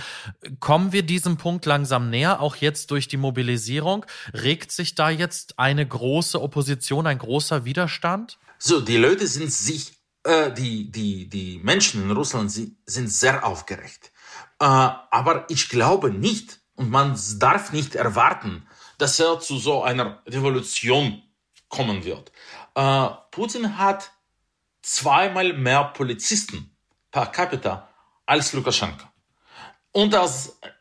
Kommen 0.61 0.84
kommen 0.85 0.93
wir 0.93 1.01
diesem 1.01 1.37
Punkt 1.37 1.65
langsam 1.65 2.11
näher, 2.11 2.41
auch 2.41 2.57
jetzt 2.57 2.91
durch 2.91 3.07
die 3.07 3.17
Mobilisierung? 3.17 4.05
Regt 4.35 4.71
sich 4.71 4.93
da 4.93 5.09
jetzt 5.09 5.57
eine 5.57 5.83
große 5.83 6.39
Opposition, 6.39 7.07
ein 7.07 7.17
großer 7.17 7.65
Widerstand? 7.65 8.37
So, 8.59 8.81
die 8.81 8.97
Leute 8.97 9.25
sind 9.25 9.51
sich, 9.51 9.93
äh, 10.25 10.51
die, 10.51 10.91
die, 10.91 11.27
die 11.27 11.59
Menschen 11.63 12.03
in 12.03 12.11
Russland 12.11 12.51
sind, 12.51 13.09
sehr 13.09 13.43
aufgeregt. 13.43 14.11
Äh, 14.59 14.65
aber 14.65 15.45
ich 15.49 15.69
glaube 15.69 16.11
nicht, 16.11 16.59
und 16.75 16.91
man 16.91 17.19
darf 17.39 17.73
nicht 17.73 17.95
erwarten, 17.95 18.67
dass 18.99 19.19
er 19.19 19.39
zu 19.39 19.57
so 19.57 19.81
einer 19.81 20.21
Revolution 20.27 21.23
kommen 21.67 22.05
wird. 22.05 22.31
Äh, 22.75 23.07
Putin 23.31 23.79
hat 23.79 24.11
zweimal 24.83 25.53
mehr 25.53 25.85
Polizisten 25.85 26.77
per 27.09 27.25
capita 27.25 27.89
als 28.27 28.53
Lukaschenko. 28.53 29.14
Und 29.95 30.13
er, 30.13 30.29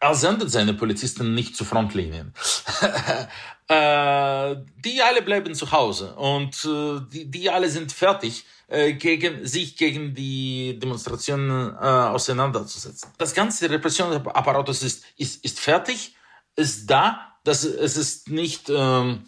er 0.00 0.14
sendet 0.16 0.50
seine 0.50 0.74
Polizisten 0.74 1.36
nicht 1.36 1.54
zu 1.54 1.64
Frontlinien. 1.64 2.34
äh, 3.68 4.56
die 4.84 5.02
alle 5.02 5.22
bleiben 5.22 5.54
zu 5.54 5.70
Hause 5.70 6.16
und 6.16 6.64
äh, 6.64 7.00
die, 7.12 7.30
die 7.30 7.48
alle 7.48 7.68
sind 7.68 7.92
fertig, 7.92 8.44
äh, 8.66 8.94
gegen, 8.94 9.46
sich 9.46 9.76
gegen 9.76 10.14
die 10.14 10.80
Demonstrationen 10.80 11.76
äh, 11.76 11.76
auseinanderzusetzen. 11.76 13.12
Das 13.16 13.34
ganze 13.34 13.70
Repressionsapparatus 13.70 14.82
ist, 14.82 15.04
ist, 15.16 15.44
ist 15.44 15.60
fertig, 15.60 16.16
ist 16.56 16.90
da, 16.90 17.36
das, 17.44 17.62
es 17.62 17.96
ist 17.96 18.30
nicht 18.30 18.68
ähm, 18.68 19.26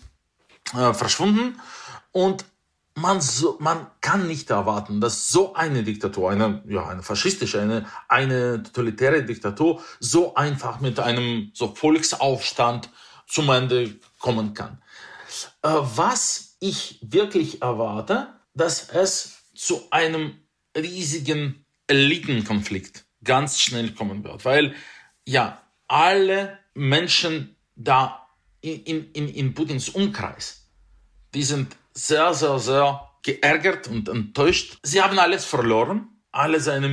äh, 0.75 0.95
verschwunden 0.95 1.61
und 2.11 2.45
man, 2.97 3.21
so, 3.21 3.57
man 3.61 3.87
kann 4.01 4.27
nicht 4.27 4.51
erwarten, 4.51 5.01
dass 5.01 5.29
so 5.29 5.55
eine 5.55 5.85
Diktatur, 5.85 6.31
eine, 6.31 6.63
ja, 6.67 6.87
eine 6.89 7.03
faschistische, 7.03 7.61
eine, 7.61 7.87
eine 8.09 8.63
totalitäre 8.63 9.23
Diktatur 9.23 9.83
so 10.01 10.35
einfach 10.35 10.81
mit 10.81 10.99
einem 10.99 11.51
so 11.55 11.75
Volksaufstand 11.75 12.91
zum 13.27 13.51
Ende 13.51 13.95
kommen 14.19 14.55
kann. 14.55 14.83
Äh, 15.63 15.69
was 15.69 16.57
ich 16.59 16.99
wirklich 17.03 17.61
erwarte, 17.63 18.29
dass 18.55 18.89
es 18.89 19.43
zu 19.55 19.83
einem 19.91 20.39
riesigen 20.77 21.67
Elitenkonflikt 21.87 23.05
ganz 23.23 23.61
schnell 23.61 23.93
kommen 23.93 24.25
wird, 24.25 24.45
weil 24.45 24.75
ja 25.27 25.61
alle 25.87 26.59
Menschen 26.75 27.57
da 27.75 28.27
in, 28.63 29.13
in, 29.13 29.29
in 29.29 29.55
Putins 29.55 29.91
Umkreis, 29.91 30.67
die 31.35 31.43
sind 31.43 31.77
sehr, 31.97 32.35
sehr, 32.35 32.59
sehr 32.59 33.09
geärgert 33.23 33.89
und 33.89 34.09
enttäuscht. 34.09 34.79
Sie 34.83 35.03
haben 35.03 35.19
alles 35.19 35.45
verloren, 35.45 36.09
alle 36.31 36.61
seine 36.61 36.89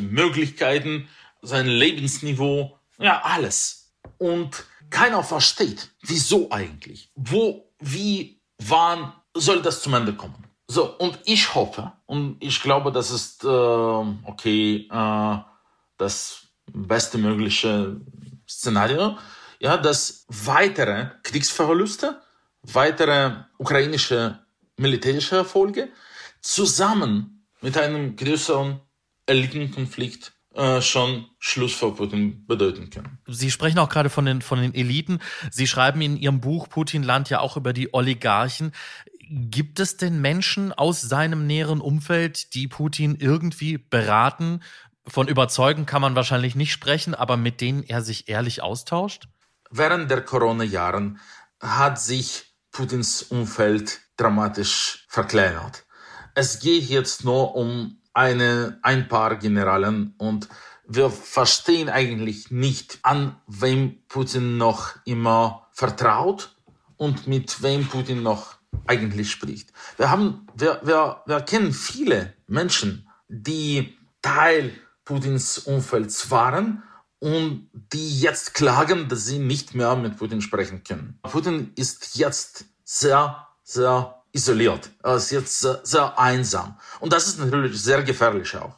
Möglichkeiten, 0.00 1.08
sein 1.42 1.66
Lebensniveau, 1.66 2.78
ja, 2.98 3.20
alles. 3.22 3.92
Und 4.18 4.64
keiner 4.90 5.22
versteht, 5.22 5.90
wieso 6.02 6.50
eigentlich, 6.50 7.10
wo, 7.14 7.70
wie, 7.78 8.40
wann 8.58 9.12
soll 9.34 9.60
das 9.60 9.82
zum 9.82 9.94
Ende 9.94 10.14
kommen. 10.14 10.44
So, 10.68 10.96
und 10.96 11.18
ich 11.24 11.54
hoffe, 11.54 11.92
und 12.06 12.38
ich 12.40 12.60
glaube, 12.62 12.90
das 12.90 13.10
ist, 13.10 13.44
äh, 13.44 13.46
okay, 13.46 14.88
äh, 14.90 15.36
das 15.98 16.46
beste 16.72 17.18
mögliche 17.18 18.00
Szenario, 18.48 19.18
ja, 19.60 19.76
dass 19.76 20.24
weitere 20.28 21.10
Kriegsverluste, 21.22 22.20
weitere 22.62 23.44
ukrainische 23.58 24.45
militärische 24.76 25.36
Erfolge 25.36 25.88
zusammen 26.40 27.46
mit 27.60 27.76
einem 27.78 28.16
größeren 28.16 28.80
Elitenkonflikt 29.26 30.32
äh, 30.54 30.80
schon 30.80 31.26
Schluss 31.38 31.74
vor 31.74 31.96
Putin 31.96 32.46
bedeuten 32.46 32.88
können. 32.90 33.18
Sie 33.26 33.50
sprechen 33.50 33.78
auch 33.78 33.88
gerade 33.88 34.08
von 34.08 34.24
den, 34.24 34.40
von 34.40 34.60
den 34.60 34.74
Eliten. 34.74 35.20
Sie 35.50 35.66
schreiben 35.66 36.00
in 36.00 36.16
Ihrem 36.16 36.40
Buch 36.40 36.68
Putin-Land 36.68 37.28
ja 37.28 37.40
auch 37.40 37.56
über 37.56 37.72
die 37.72 37.92
Oligarchen. 37.92 38.72
Gibt 39.28 39.80
es 39.80 39.96
denn 39.96 40.20
Menschen 40.20 40.72
aus 40.72 41.02
seinem 41.02 41.46
näheren 41.46 41.80
Umfeld, 41.80 42.54
die 42.54 42.68
Putin 42.68 43.16
irgendwie 43.16 43.76
beraten? 43.76 44.62
Von 45.06 45.28
überzeugen 45.28 45.84
kann 45.84 46.00
man 46.00 46.14
wahrscheinlich 46.14 46.54
nicht 46.54 46.72
sprechen, 46.72 47.14
aber 47.14 47.36
mit 47.36 47.60
denen 47.60 47.82
er 47.82 48.02
sich 48.02 48.28
ehrlich 48.28 48.62
austauscht? 48.62 49.28
Während 49.70 50.10
der 50.10 50.22
Corona-Jahren 50.22 51.18
hat 51.60 52.00
sich 52.00 52.55
Putins 52.76 53.22
Umfeld 53.22 54.02
dramatisch 54.18 55.06
verkleinert. 55.08 55.86
Es 56.34 56.58
geht 56.58 56.84
jetzt 56.90 57.24
nur 57.24 57.54
um 57.54 58.02
eine, 58.12 58.78
ein 58.82 59.08
paar 59.08 59.36
Generalen 59.36 60.14
und 60.18 60.50
wir 60.86 61.08
verstehen 61.08 61.88
eigentlich 61.88 62.50
nicht, 62.50 62.98
an 63.00 63.40
wem 63.46 64.02
Putin 64.08 64.58
noch 64.58 64.94
immer 65.06 65.68
vertraut 65.72 66.54
und 66.98 67.26
mit 67.26 67.62
wem 67.62 67.86
Putin 67.88 68.22
noch 68.22 68.56
eigentlich 68.86 69.30
spricht. 69.30 69.72
Wir 69.96 70.10
haben, 70.10 70.46
wir, 70.54 70.82
wir, 70.84 71.22
wir 71.24 71.40
kennen 71.40 71.72
viele 71.72 72.34
Menschen, 72.46 73.08
die 73.28 73.96
Teil 74.20 74.70
Putins 75.06 75.60
Umfelds 75.60 76.30
waren 76.30 76.82
und 77.18 77.70
die 77.72 78.20
jetzt 78.20 78.54
klagen, 78.54 79.08
dass 79.08 79.24
sie 79.24 79.38
nicht 79.38 79.74
mehr 79.74 79.96
mit 79.96 80.16
Putin 80.18 80.40
sprechen 80.40 80.84
können. 80.84 81.18
Putin 81.22 81.72
ist 81.76 82.16
jetzt 82.16 82.66
sehr, 82.84 83.46
sehr 83.62 84.22
isoliert. 84.32 84.90
Er 85.02 85.16
ist 85.16 85.30
jetzt 85.30 85.60
sehr, 85.60 85.80
sehr 85.82 86.18
einsam. 86.18 86.78
Und 87.00 87.12
das 87.12 87.26
ist 87.26 87.38
natürlich 87.38 87.80
sehr 87.80 88.02
gefährlich 88.02 88.54
auch. 88.56 88.76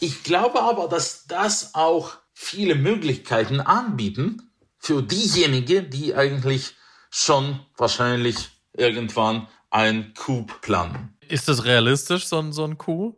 Ich 0.00 0.22
glaube 0.22 0.62
aber, 0.62 0.88
dass 0.88 1.26
das 1.26 1.74
auch 1.74 2.16
viele 2.32 2.76
Möglichkeiten 2.76 3.60
anbieten 3.60 4.52
für 4.78 5.02
diejenigen, 5.02 5.90
die 5.90 6.14
eigentlich 6.14 6.76
schon 7.10 7.60
wahrscheinlich 7.76 8.50
irgendwann 8.72 9.48
ein 9.70 10.14
Coup 10.14 10.60
planen. 10.60 11.16
Ist 11.26 11.48
das 11.48 11.64
realistisch, 11.64 12.26
so 12.28 12.38
ein, 12.38 12.52
so 12.52 12.64
ein 12.64 12.78
Coup? 12.78 13.16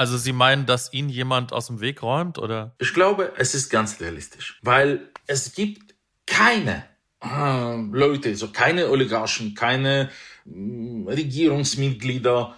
Also 0.00 0.16
Sie 0.16 0.32
meinen, 0.32 0.64
dass 0.64 0.94
Ihnen 0.94 1.10
jemand 1.10 1.52
aus 1.52 1.66
dem 1.66 1.82
Weg 1.82 2.02
räumt, 2.02 2.38
oder? 2.38 2.74
Ich 2.78 2.94
glaube, 2.94 3.34
es 3.36 3.54
ist 3.54 3.68
ganz 3.68 4.00
realistisch, 4.00 4.58
weil 4.62 5.10
es 5.26 5.52
gibt 5.52 5.94
keine 6.24 6.86
äh, 7.22 7.76
Leute, 7.76 8.34
so 8.34 8.48
keine 8.48 8.88
Oligarchen, 8.88 9.54
keine 9.54 10.08
Regierungsmitglieder, 10.46 12.56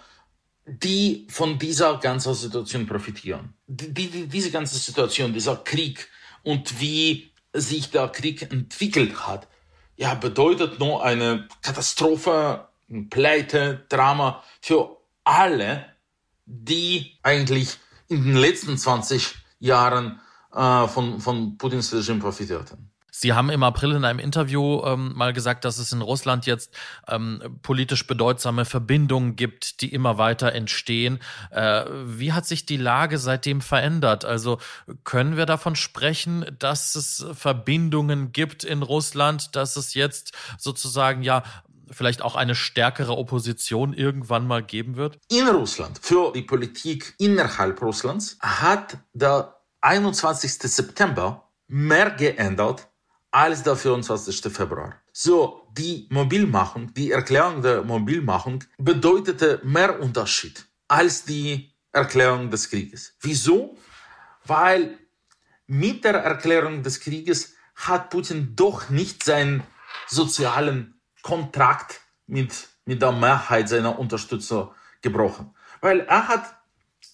die 0.65 1.27
von 1.29 1.59
dieser 1.59 1.97
ganzen 1.97 2.33
Situation 2.33 2.87
profitieren. 2.87 3.55
Die, 3.67 3.93
die, 3.93 4.27
diese 4.27 4.49
ganze 4.49 4.77
Situation, 4.77 5.33
dieser 5.33 5.57
Krieg 5.57 6.07
und 6.43 6.79
wie 6.79 7.33
sich 7.51 7.91
der 7.91 8.07
Krieg 8.07 8.53
entwickelt 8.53 9.27
hat, 9.27 9.49
ja, 9.97 10.13
bedeutet 10.13 10.79
nur 10.79 11.03
eine 11.03 11.49
Katastrophe, 11.61 12.69
Pleite, 13.09 13.83
Drama 13.89 14.41
für 14.61 14.95
alle, 15.25 15.92
die 16.45 17.19
eigentlich 17.23 17.77
in 18.07 18.23
den 18.23 18.35
letzten 18.35 18.77
20 18.77 19.35
Jahren 19.59 20.19
äh, 20.53 20.87
von, 20.87 21.19
von 21.19 21.57
Putins 21.57 21.93
Regime 21.93 22.19
profitierten. 22.19 22.93
Sie 23.15 23.33
haben 23.33 23.51
im 23.51 23.61
April 23.61 23.91
in 23.91 24.05
einem 24.05 24.17
Interview 24.17 24.81
ähm, 24.83 25.13
mal 25.15 25.33
gesagt, 25.33 25.65
dass 25.65 25.77
es 25.77 25.93
in 25.93 26.01
Russland 26.01 26.47
jetzt 26.47 26.75
ähm, 27.07 27.59
politisch 27.61 28.07
bedeutsame 28.07 28.65
Verbindungen 28.65 29.35
gibt, 29.35 29.81
die 29.81 29.93
immer 29.93 30.17
weiter 30.17 30.51
entstehen. 30.53 31.19
Äh, 31.51 31.85
wie 32.05 32.33
hat 32.33 32.47
sich 32.47 32.65
die 32.65 32.75
Lage 32.75 33.19
seitdem 33.19 33.61
verändert? 33.61 34.25
Also 34.25 34.57
können 35.03 35.37
wir 35.37 35.45
davon 35.45 35.75
sprechen, 35.75 36.43
dass 36.57 36.95
es 36.95 37.23
Verbindungen 37.33 38.31
gibt 38.31 38.63
in 38.63 38.81
Russland, 38.81 39.55
dass 39.55 39.75
es 39.77 39.93
jetzt 39.93 40.33
sozusagen 40.57 41.21
ja 41.21 41.43
vielleicht 41.91 42.21
auch 42.21 42.35
eine 42.35 42.55
stärkere 42.55 43.17
Opposition 43.17 43.93
irgendwann 43.93 44.47
mal 44.47 44.63
geben 44.63 44.95
wird? 44.95 45.19
In 45.29 45.47
Russland, 45.47 45.99
für 46.01 46.31
die 46.31 46.41
Politik 46.41 47.15
innerhalb 47.17 47.81
Russlands, 47.81 48.37
hat 48.39 48.97
der 49.13 49.55
21. 49.81 50.53
September 50.53 51.49
mehr 51.67 52.11
geändert 52.11 52.87
als 53.31 53.63
der 53.63 53.75
24. 53.75 54.53
Februar. 54.53 54.95
So, 55.11 55.67
die 55.77 56.07
Mobilmachung, 56.11 56.93
die 56.93 57.11
Erklärung 57.11 57.61
der 57.61 57.83
Mobilmachung 57.83 58.63
bedeutete 58.77 59.59
mehr 59.63 59.99
Unterschied 59.99 60.65
als 60.87 61.25
die 61.25 61.73
Erklärung 61.91 62.49
des 62.49 62.69
Krieges. 62.69 63.15
Wieso? 63.21 63.77
Weil 64.45 64.97
mit 65.67 66.03
der 66.03 66.15
Erklärung 66.15 66.83
des 66.83 66.99
Krieges 66.99 67.53
hat 67.75 68.09
Putin 68.09 68.55
doch 68.55 68.89
nicht 68.89 69.23
seinen 69.23 69.63
sozialen 70.07 70.92
Kontrakt 71.23 72.01
mit, 72.27 72.67
mit 72.85 73.01
der 73.01 73.11
Mehrheit 73.11 73.67
seiner 73.67 73.97
Unterstützer 73.97 74.75
gebrochen. 75.01 75.55
Weil 75.81 76.01
er 76.01 76.27
hat 76.27 76.55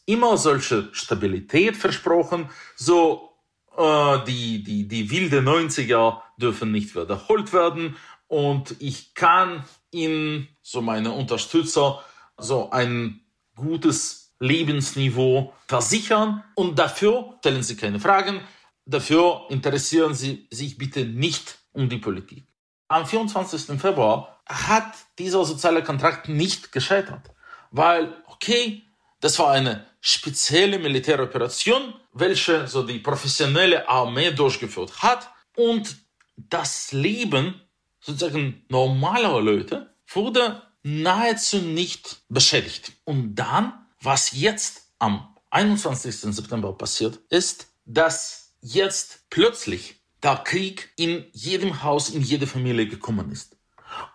immer 0.06 0.38
solche 0.38 0.90
Stabilität 0.92 1.78
versprochen, 1.78 2.50
so 2.76 3.30
äh, 3.78 4.18
die, 4.26 4.64
die, 4.64 4.88
die 4.88 5.10
wilde 5.10 5.40
90er 5.40 6.22
dürfen 6.38 6.72
nicht 6.72 6.96
wiederholt 6.96 7.54
werden. 7.54 7.96
Und 8.28 8.76
ich 8.80 9.14
kann 9.14 9.64
Ihnen, 9.92 10.48
so 10.62 10.82
meine 10.82 11.12
Unterstützer, 11.12 12.04
so 12.38 12.70
ein 12.72 13.22
gutes 13.56 14.36
Lebensniveau 14.40 15.54
versichern. 15.68 16.44
Und 16.56 16.78
dafür 16.78 17.36
stellen 17.40 17.64
Sie 17.64 17.76
keine 17.76 18.00
Fragen. 18.00 18.42
Dafür 18.86 19.46
interessieren 19.50 20.14
Sie 20.14 20.48
sich 20.52 20.78
bitte 20.78 21.06
nicht 21.06 21.60
um 21.72 21.90
die 21.90 21.98
Politik. 21.98 22.49
Am 22.90 23.06
24. 23.06 23.80
Februar 23.80 24.42
hat 24.48 24.96
dieser 25.20 25.46
soziale 25.46 25.84
Kontrakt 25.84 26.28
nicht 26.28 26.72
gescheitert, 26.72 27.22
weil, 27.70 28.16
okay, 28.26 28.82
das 29.20 29.38
war 29.38 29.52
eine 29.52 29.86
spezielle 30.02 30.80
Militäroperation, 30.80 31.94
welche 32.14 32.68
so 32.68 32.82
die 32.82 32.98
professionelle 32.98 33.88
Armee 33.88 34.32
durchgeführt 34.32 35.04
hat 35.04 35.30
und 35.56 35.98
das 36.36 36.92
Leben 36.92 37.62
sozusagen 38.00 38.66
normaler 38.70 39.40
Leute 39.40 39.94
wurde 40.08 40.64
nahezu 40.82 41.60
nicht 41.60 42.22
beschädigt. 42.28 42.94
Und 43.04 43.36
dann, 43.36 43.86
was 44.02 44.32
jetzt 44.32 44.88
am 44.98 45.36
21. 45.52 46.16
September 46.34 46.74
passiert, 46.74 47.20
ist, 47.30 47.68
dass 47.86 48.56
jetzt 48.62 49.30
plötzlich 49.30 49.99
der 50.24 50.38
Krieg 50.38 50.92
in 50.96 51.26
jedem 51.32 51.84
Haus, 51.84 52.10
in 52.10 52.22
jede 52.22 52.48
Familie 52.48 52.88
gekommen 52.88 53.32
ist. 53.32 53.56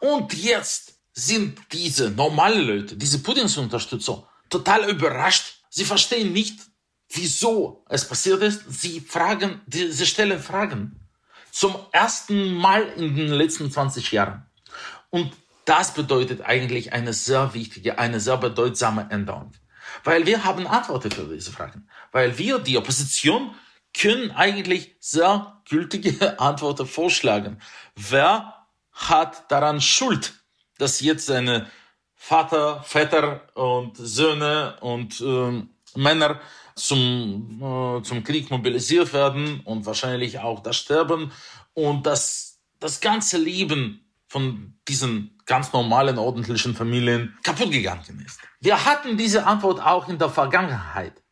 Und 0.01 0.35
jetzt 0.35 0.95
sind 1.13 1.59
diese 1.73 2.11
normalen 2.11 2.67
Leute, 2.67 2.97
diese 2.97 3.21
Putins 3.21 3.57
Unterstützer, 3.57 4.29
total 4.51 4.89
überrascht. 4.91 5.63
Sie 5.71 5.85
verstehen 5.85 6.33
nicht, 6.33 6.61
wieso 7.11 7.85
es 7.89 8.07
passiert 8.07 8.43
ist. 8.43 8.65
Sie 8.69 9.01
fragen, 9.01 9.61
sie 9.69 10.07
stellen 10.07 10.41
Fragen. 10.41 11.01
Zum 11.51 11.77
ersten 11.93 12.55
Mal 12.55 12.83
in 12.97 13.17
den 13.17 13.29
letzten 13.29 13.71
20 13.71 14.11
Jahren. 14.11 14.45
Und 15.11 15.33
das 15.65 15.95
bedeutet 15.95 16.43
eigentlich 16.43 16.93
eine 16.93 17.13
sehr 17.13 17.55
wichtige, 17.55 17.99
eine 17.99 18.21
sehr 18.21 18.37
bedeutsame 18.37 19.07
Änderung. 19.11 19.53
Weil 20.03 20.27
wir 20.27 20.45
haben 20.45 20.67
Antworten 20.67 21.11
für 21.11 21.25
diese 21.25 21.53
Fragen. 21.53 21.89
Weil 22.11 22.37
wir, 22.39 22.59
die 22.59 22.77
Opposition, 22.77 23.55
können 23.99 24.31
eigentlich 24.33 24.97
sehr 25.01 25.63
gültige 25.69 26.39
Antworten 26.41 26.87
vorschlagen. 26.87 27.61
Wer 27.97 28.55
hat 28.93 29.51
daran 29.51 29.81
Schuld, 29.81 30.35
dass 30.79 31.01
jetzt 31.01 31.31
eine 31.31 31.71
Vater, 32.15 32.83
Väter 32.83 33.43
und 33.55 33.97
Söhne 33.97 34.77
und 34.81 35.21
äh, 35.21 35.63
Männer 35.97 36.41
zum, 36.75 37.61
äh, 37.61 38.03
zum 38.03 38.25
Krieg 38.25 38.51
mobilisiert 38.51 39.13
werden 39.13 39.61
und 39.61 39.87
wahrscheinlich 39.87 40.39
auch 40.39 40.61
das 40.61 40.77
Sterben 40.77 41.33
und 41.75 42.07
dass 42.07 42.61
das 42.81 43.01
ganze 43.01 43.39
Leben 43.39 44.05
von 44.27 44.75
diesen 44.89 45.39
ganz 45.47 45.73
normalen, 45.73 46.19
ordentlichen 46.19 46.75
Familien 46.75 47.37
kaputt 47.43 47.71
gegangen 47.71 48.23
ist. 48.25 48.41
Wir 48.61 48.85
hatten 48.85 49.17
diese 49.17 49.47
Antwort 49.47 49.81
auch 49.81 50.09
in 50.09 50.19
der 50.19 50.31
Vergangenheit, 50.31 51.23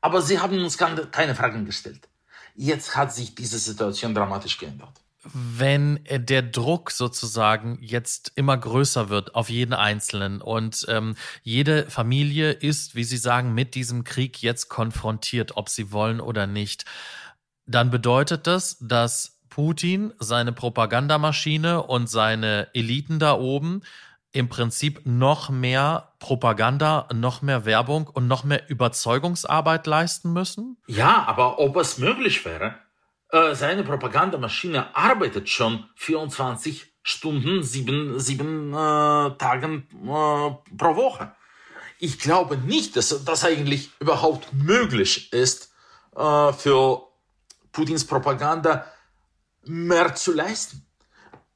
aber 0.00 0.22
sie 0.22 0.40
haben 0.40 0.62
uns 0.62 0.76
keine 0.78 1.34
Fragen 1.34 1.64
gestellt. 1.64 2.07
Jetzt 2.60 2.96
hat 2.96 3.14
sich 3.14 3.36
diese 3.36 3.56
Situation 3.56 4.16
dramatisch 4.16 4.58
geändert. 4.58 4.90
Wenn 5.22 6.00
der 6.10 6.42
Druck 6.42 6.90
sozusagen 6.90 7.78
jetzt 7.80 8.32
immer 8.34 8.56
größer 8.56 9.10
wird 9.10 9.36
auf 9.36 9.48
jeden 9.48 9.74
Einzelnen 9.74 10.40
und 10.40 10.84
ähm, 10.88 11.14
jede 11.44 11.88
Familie 11.88 12.50
ist, 12.50 12.96
wie 12.96 13.04
Sie 13.04 13.16
sagen, 13.16 13.54
mit 13.54 13.76
diesem 13.76 14.02
Krieg 14.02 14.42
jetzt 14.42 14.68
konfrontiert, 14.68 15.56
ob 15.56 15.68
sie 15.68 15.92
wollen 15.92 16.20
oder 16.20 16.48
nicht, 16.48 16.84
dann 17.66 17.90
bedeutet 17.90 18.48
das, 18.48 18.76
dass 18.80 19.38
Putin 19.50 20.12
seine 20.18 20.52
Propagandamaschine 20.52 21.84
und 21.84 22.10
seine 22.10 22.74
Eliten 22.74 23.20
da 23.20 23.34
oben 23.34 23.82
im 24.32 24.48
Prinzip 24.48 25.00
noch 25.04 25.48
mehr 25.50 26.12
Propaganda, 26.18 27.08
noch 27.14 27.42
mehr 27.42 27.64
Werbung 27.64 28.06
und 28.08 28.28
noch 28.28 28.44
mehr 28.44 28.68
Überzeugungsarbeit 28.68 29.86
leisten 29.86 30.32
müssen? 30.32 30.76
Ja, 30.86 31.24
aber 31.26 31.58
ob 31.58 31.76
es 31.76 31.98
möglich 31.98 32.44
wäre, 32.44 32.74
äh, 33.30 33.54
seine 33.54 33.84
Propagandamaschine 33.84 34.94
arbeitet 34.94 35.48
schon 35.48 35.84
24 35.96 36.86
Stunden, 37.02 37.62
sieben, 37.62 38.20
sieben 38.20 38.72
äh, 38.72 39.30
Tagen 39.38 39.88
äh, 39.92 40.76
pro 40.76 40.96
Woche. 40.96 41.32
Ich 41.98 42.18
glaube 42.18 42.56
nicht, 42.58 42.96
dass 42.96 43.24
das 43.24 43.44
eigentlich 43.44 43.90
überhaupt 43.98 44.52
möglich 44.52 45.32
ist, 45.32 45.72
äh, 46.14 46.52
für 46.52 47.02
Putins 47.72 48.06
Propaganda 48.06 48.84
mehr 49.64 50.14
zu 50.14 50.32
leisten. 50.32 50.86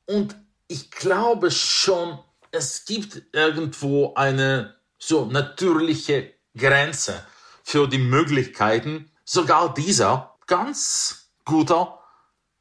Und 0.06 0.36
ich 0.68 0.90
glaube 0.90 1.50
schon, 1.50 2.18
es 2.52 2.84
gibt 2.84 3.22
irgendwo 3.32 4.14
eine 4.14 4.76
so 4.98 5.24
natürliche 5.24 6.34
Grenze 6.56 7.26
für 7.64 7.88
die 7.88 7.98
Möglichkeiten 7.98 9.10
sogar 9.24 9.74
dieser 9.74 10.36
ganz 10.46 11.30
guter, 11.44 11.98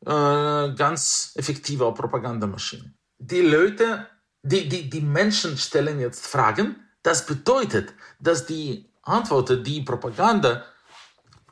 äh, 0.06 0.74
ganz 0.74 1.34
effektiver 1.36 1.94
Propagandamaschine. 1.94 2.94
Die 3.20 3.42
Leute, 3.42 4.08
die, 4.42 4.68
die, 4.68 4.90
die 4.90 5.02
Menschen 5.02 5.58
stellen 5.58 6.00
jetzt 6.00 6.26
Fragen. 6.26 6.88
Das 7.04 7.26
bedeutet, 7.26 7.94
dass 8.20 8.46
die 8.46 8.90
Antworten, 9.04 9.64
die 9.64 9.82
Propaganda 9.82 10.64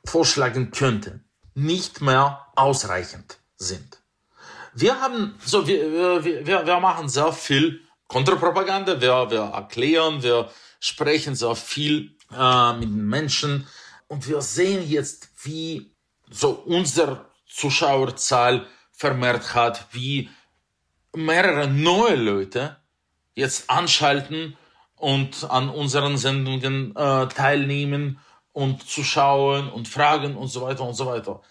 vorschlagen 0.05 0.71
könnte, 0.71 1.19
nicht 1.55 2.01
mehr 2.01 2.47
ausreichend 2.55 3.37
sind. 3.57 4.01
Wir 4.73 5.01
haben, 5.01 5.35
so, 5.43 5.67
wir, 5.67 6.23
wir, 6.23 6.65
wir 6.65 6.79
machen 6.79 7.09
sehr 7.09 7.33
viel 7.33 7.81
Kontrapropaganda, 8.09 8.99
wir, 8.99 9.29
wir 9.29 9.51
erklären, 9.53 10.23
wir 10.23 10.49
sprechen 10.79 11.35
sehr 11.35 11.55
viel 11.55 12.17
äh, 12.35 12.73
mit 12.73 12.89
den 12.89 13.07
Menschen 13.07 13.67
und 14.07 14.27
wir 14.27 14.41
sehen 14.41 14.89
jetzt, 14.89 15.29
wie 15.43 15.91
so 16.27 16.49
unser 16.49 17.29
Zuschauerzahl 17.47 18.65
vermehrt 18.91 19.53
hat, 19.53 19.85
wie 19.91 20.27
mehrere 21.15 21.67
neue 21.67 22.15
Leute 22.15 22.77
jetzt 23.35 23.69
anschalten 23.69 24.57
und 24.95 25.47
an 25.47 25.69
unseren 25.69 26.17
Sendungen 26.17 26.95
äh, 26.95 27.27
teilnehmen 27.27 28.19
und 28.53 28.89
zuschauen 28.89 29.69
und 29.69 29.87
fragen 29.87 30.35
und 30.35 30.47
so 30.47 30.63
weiter 30.63 30.83
und 30.83 30.95
so 30.95 31.05
weiter. 31.05 31.41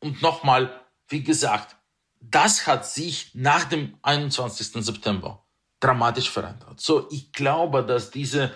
Und 0.00 0.22
nochmal, 0.22 0.80
wie 1.06 1.22
gesagt, 1.22 1.76
das 2.20 2.66
hat 2.66 2.84
sich 2.84 3.30
nach 3.34 3.64
dem 3.64 3.96
21. 4.02 4.84
September 4.84 5.39
dramatisch 5.80 6.30
verändert. 6.30 6.80
So, 6.80 7.08
ich 7.10 7.32
glaube, 7.32 7.84
dass 7.84 8.10
diese 8.10 8.52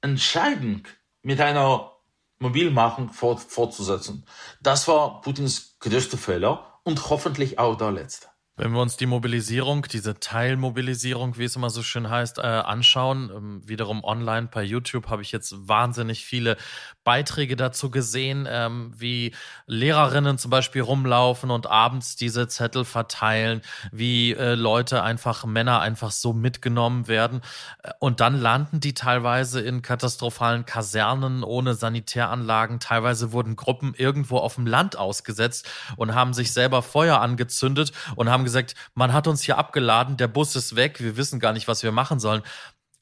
Entscheidung 0.00 0.82
mit 1.22 1.40
einer 1.40 1.92
Mobilmachung 2.38 3.10
fort, 3.10 3.40
fortzusetzen. 3.40 4.26
Das 4.60 4.88
war 4.88 5.20
Putins 5.20 5.78
größter 5.78 6.18
Fehler 6.18 6.80
und 6.82 7.08
hoffentlich 7.08 7.58
auch 7.58 7.76
der 7.76 7.92
letzte. 7.92 8.26
Wenn 8.56 8.72
wir 8.72 8.82
uns 8.82 8.98
die 8.98 9.06
Mobilisierung, 9.06 9.86
diese 9.90 10.20
Teilmobilisierung, 10.20 11.38
wie 11.38 11.44
es 11.44 11.56
immer 11.56 11.70
so 11.70 11.82
schön 11.82 12.10
heißt, 12.10 12.36
äh, 12.36 12.42
anschauen, 12.42 13.30
ähm, 13.34 13.62
wiederum 13.66 14.04
online 14.04 14.48
bei 14.52 14.62
YouTube 14.62 15.08
habe 15.08 15.22
ich 15.22 15.32
jetzt 15.32 15.54
wahnsinnig 15.66 16.26
viele 16.26 16.58
Beiträge 17.04 17.56
dazu 17.56 17.90
gesehen, 17.90 18.46
ähm, 18.48 18.92
wie 18.96 19.34
Lehrerinnen 19.66 20.38
zum 20.38 20.50
Beispiel 20.50 20.82
rumlaufen 20.82 21.50
und 21.50 21.66
abends 21.66 22.16
diese 22.16 22.48
Zettel 22.48 22.84
verteilen, 22.84 23.62
wie 23.90 24.32
äh, 24.32 24.54
Leute 24.54 25.02
einfach, 25.02 25.44
Männer 25.44 25.80
einfach 25.80 26.10
so 26.10 26.32
mitgenommen 26.32 27.08
werden. 27.08 27.40
Äh, 27.82 27.90
und 27.98 28.20
dann 28.20 28.40
landen 28.40 28.80
die 28.80 28.94
teilweise 28.94 29.60
in 29.60 29.82
katastrophalen 29.82 30.64
Kasernen 30.64 31.42
ohne 31.42 31.74
Sanitäranlagen. 31.74 32.80
Teilweise 32.80 33.32
wurden 33.32 33.56
Gruppen 33.56 33.94
irgendwo 33.96 34.38
auf 34.38 34.54
dem 34.54 34.66
Land 34.66 34.96
ausgesetzt 34.96 35.68
und 35.96 36.14
haben 36.14 36.34
sich 36.34 36.52
selber 36.52 36.82
Feuer 36.82 37.20
angezündet 37.20 37.92
und 38.16 38.30
haben 38.30 38.44
gesagt, 38.44 38.74
man 38.94 39.12
hat 39.12 39.26
uns 39.26 39.42
hier 39.42 39.58
abgeladen, 39.58 40.16
der 40.16 40.28
Bus 40.28 40.56
ist 40.56 40.76
weg, 40.76 41.00
wir 41.00 41.16
wissen 41.16 41.40
gar 41.40 41.52
nicht, 41.52 41.68
was 41.68 41.82
wir 41.82 41.92
machen 41.92 42.20
sollen. 42.20 42.42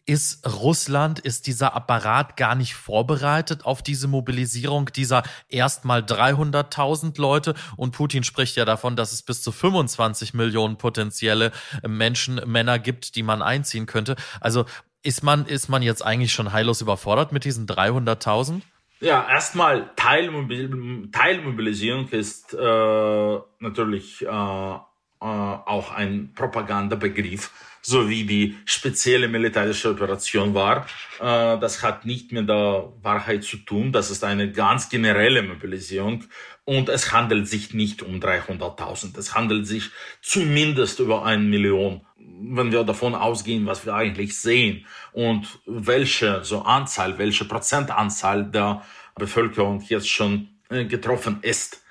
Ist 0.06 0.46
Russland, 0.46 1.18
ist 1.18 1.46
dieser 1.46 1.74
Apparat 1.74 2.36
gar 2.36 2.54
nicht 2.54 2.74
vorbereitet 2.74 3.64
auf 3.64 3.82
diese 3.82 4.08
Mobilisierung 4.08 4.86
dieser 4.86 5.22
erstmal 5.48 6.00
300.000 6.00 7.20
Leute? 7.20 7.54
Und 7.76 7.92
Putin 7.92 8.24
spricht 8.24 8.56
ja 8.56 8.64
davon, 8.64 8.96
dass 8.96 9.12
es 9.12 9.22
bis 9.22 9.42
zu 9.42 9.52
25 9.52 10.34
Millionen 10.34 10.76
potenzielle 10.76 11.52
Menschen, 11.86 12.40
Männer 12.46 12.78
gibt, 12.78 13.14
die 13.14 13.22
man 13.22 13.42
einziehen 13.42 13.86
könnte. 13.86 14.16
Also 14.40 14.64
ist 15.02 15.22
man, 15.22 15.46
ist 15.46 15.68
man 15.68 15.82
jetzt 15.82 16.04
eigentlich 16.04 16.32
schon 16.32 16.52
heillos 16.52 16.80
überfordert 16.80 17.32
mit 17.32 17.44
diesen 17.44 17.66
300.000? 17.66 18.62
Ja, 19.00 19.26
erstmal 19.30 19.90
Teilmobil 19.96 21.08
Teilmobilisierung 21.10 22.08
ist 22.08 22.52
äh, 22.52 23.38
natürlich 23.58 24.20
äh, 24.22 24.78
äh, 25.20 25.24
auch 25.24 25.92
ein 25.92 26.32
Propagandabegriff, 26.34 27.50
so 27.82 28.08
wie 28.08 28.24
die 28.24 28.56
spezielle 28.64 29.28
militärische 29.28 29.90
Operation 29.90 30.54
war. 30.54 30.86
Äh, 31.18 31.58
das 31.58 31.82
hat 31.82 32.06
nicht 32.06 32.32
mit 32.32 32.48
der 32.48 32.92
Wahrheit 33.02 33.44
zu 33.44 33.58
tun. 33.58 33.92
Das 33.92 34.10
ist 34.10 34.24
eine 34.24 34.50
ganz 34.50 34.88
generelle 34.88 35.42
Mobilisierung. 35.42 36.24
Und 36.64 36.88
es 36.88 37.12
handelt 37.12 37.48
sich 37.48 37.74
nicht 37.74 38.02
um 38.02 38.20
300.000. 38.20 39.18
Es 39.18 39.34
handelt 39.34 39.66
sich 39.66 39.90
zumindest 40.22 41.00
über 41.00 41.24
eine 41.24 41.42
Million 41.42 42.02
wenn 42.42 42.72
wir 42.72 42.84
davon 42.84 43.14
ausgehen, 43.14 43.66
was 43.66 43.84
wir 43.84 43.94
eigentlich 43.94 44.38
sehen 44.38 44.86
und 45.12 45.46
welche 45.66 46.44
so 46.44 46.62
Anzahl, 46.62 47.18
welche 47.18 47.44
Prozentanzahl 47.44 48.44
der 48.44 48.82
Bevölkerung 49.14 49.80
jetzt 49.82 50.08
schon 50.08 50.48
äh, 50.70 50.84
getroffen 50.84 51.38
ist. 51.42 51.82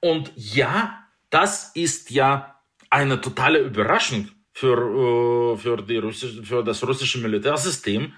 Und 0.00 0.32
ja, 0.36 1.04
das 1.30 1.70
ist 1.74 2.10
ja 2.10 2.53
eine 2.94 3.20
totale 3.20 3.58
Überraschung 3.58 4.28
für, 4.52 4.78
äh, 4.78 5.56
für, 5.58 5.76
die 5.82 5.98
russische, 5.98 6.42
für 6.42 6.62
das 6.62 6.82
russische 6.86 7.18
Militärsystem, 7.18 8.12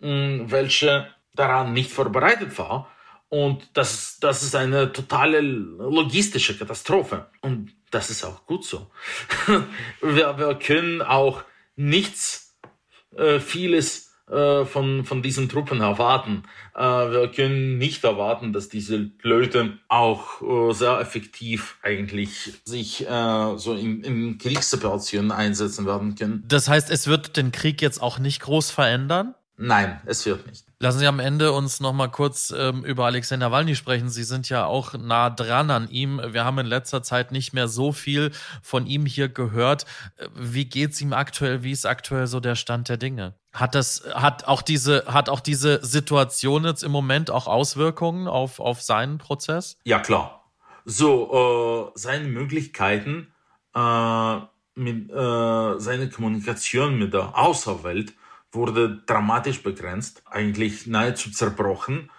welche 0.00 1.06
daran 1.34 1.72
nicht 1.72 1.92
vorbereitet 1.92 2.58
war. 2.58 2.90
Und 3.28 3.70
das, 3.74 4.18
das 4.20 4.42
ist 4.42 4.56
eine 4.56 4.92
totale 4.92 5.40
logistische 5.40 6.58
Katastrophe. 6.58 7.30
Und 7.40 7.72
das 7.90 8.10
ist 8.10 8.24
auch 8.24 8.44
gut 8.46 8.64
so. 8.64 8.90
wir, 10.02 10.38
wir 10.38 10.54
können 10.56 11.02
auch 11.02 11.44
nichts, 11.76 12.58
äh, 13.16 13.38
vieles 13.38 14.11
von, 14.32 15.04
von 15.04 15.22
diesen 15.22 15.48
Truppen 15.48 15.80
erwarten. 15.80 16.44
Äh, 16.74 16.80
wir 16.80 17.30
können 17.30 17.78
nicht 17.78 18.02
erwarten, 18.04 18.52
dass 18.52 18.68
diese 18.68 19.10
Leute 19.22 19.78
auch 19.88 20.40
äh, 20.42 20.72
sehr 20.72 20.98
effektiv 21.00 21.76
eigentlich 21.82 22.54
sich 22.64 23.06
äh, 23.06 23.58
so 23.58 23.74
in, 23.74 24.02
in 24.02 24.38
Kriegssituationen 24.38 25.32
einsetzen 25.32 25.86
werden 25.86 26.14
können. 26.14 26.44
Das 26.48 26.68
heißt, 26.68 26.90
es 26.90 27.06
wird 27.06 27.36
den 27.36 27.52
Krieg 27.52 27.82
jetzt 27.82 28.00
auch 28.00 28.18
nicht 28.18 28.40
groß 28.40 28.70
verändern? 28.70 29.34
Nein, 29.58 30.00
es 30.06 30.24
wird 30.24 30.46
nicht. 30.46 30.64
Lassen 30.80 30.98
Sie 30.98 31.06
am 31.06 31.20
Ende 31.20 31.52
uns 31.52 31.78
noch 31.78 31.92
mal 31.92 32.08
kurz 32.08 32.52
ähm, 32.56 32.84
über 32.84 33.04
Alexander 33.04 33.46
Nawalny 33.46 33.76
sprechen. 33.76 34.08
Sie 34.08 34.24
sind 34.24 34.48
ja 34.48 34.64
auch 34.64 34.94
nah 34.94 35.30
dran 35.30 35.70
an 35.70 35.88
ihm. 35.90 36.20
Wir 36.30 36.44
haben 36.44 36.58
in 36.58 36.66
letzter 36.66 37.02
Zeit 37.04 37.30
nicht 37.30 37.52
mehr 37.52 37.68
so 37.68 37.92
viel 37.92 38.32
von 38.62 38.86
ihm 38.86 39.06
hier 39.06 39.28
gehört. 39.28 39.84
Wie 40.34 40.64
geht's 40.64 41.00
ihm 41.00 41.12
aktuell? 41.12 41.62
Wie 41.62 41.70
ist 41.70 41.86
aktuell 41.86 42.26
so 42.26 42.40
der 42.40 42.56
Stand 42.56 42.88
der 42.88 42.96
Dinge? 42.96 43.34
Hat 43.52 43.74
das, 43.74 44.04
hat 44.14 44.48
auch 44.48 44.62
diese, 44.62 45.04
hat 45.06 45.28
auch 45.28 45.40
diese 45.40 45.84
Situation 45.84 46.64
jetzt 46.64 46.82
im 46.82 46.90
Moment 46.90 47.30
auch 47.30 47.46
Auswirkungen 47.46 48.26
auf, 48.26 48.60
auf 48.60 48.80
seinen 48.80 49.18
Prozess? 49.18 49.76
Ja, 49.84 49.98
klar. 49.98 50.50
So, 50.84 51.92
äh, 51.94 51.98
seine 51.98 52.28
Möglichkeiten, 52.28 53.32
äh, 53.74 54.36
mit, 54.74 55.10
äh, 55.10 55.78
seine 55.78 56.08
Kommunikation 56.10 56.98
mit 56.98 57.12
der 57.12 57.36
Außerwelt 57.38 58.14
wurde 58.52 59.02
dramatisch 59.06 59.62
begrenzt, 59.62 60.22
eigentlich 60.26 60.86
nahezu 60.86 61.30
zerbrochen. 61.30 62.10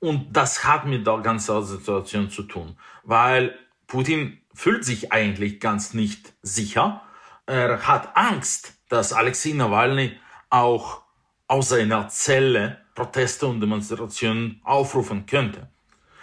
Und 0.00 0.36
das 0.36 0.64
hat 0.64 0.86
mit 0.86 1.06
der 1.06 1.18
ganzen 1.18 1.64
Situation 1.64 2.30
zu 2.30 2.42
tun, 2.42 2.76
weil 3.04 3.58
Putin 3.86 4.38
fühlt 4.52 4.84
sich 4.84 5.12
eigentlich 5.12 5.60
ganz 5.60 5.94
nicht 5.94 6.34
sicher. 6.42 7.00
Er 7.46 7.86
hat 7.86 8.16
Angst, 8.16 8.74
dass 8.88 9.12
Alexei 9.12 9.52
Nawalny 9.52 10.12
auch 10.54 11.02
aus 11.48 11.70
seiner 11.70 12.08
Zelle 12.08 12.78
Proteste 12.94 13.46
und 13.46 13.60
Demonstrationen 13.60 14.60
aufrufen 14.62 15.26
könnte. 15.26 15.68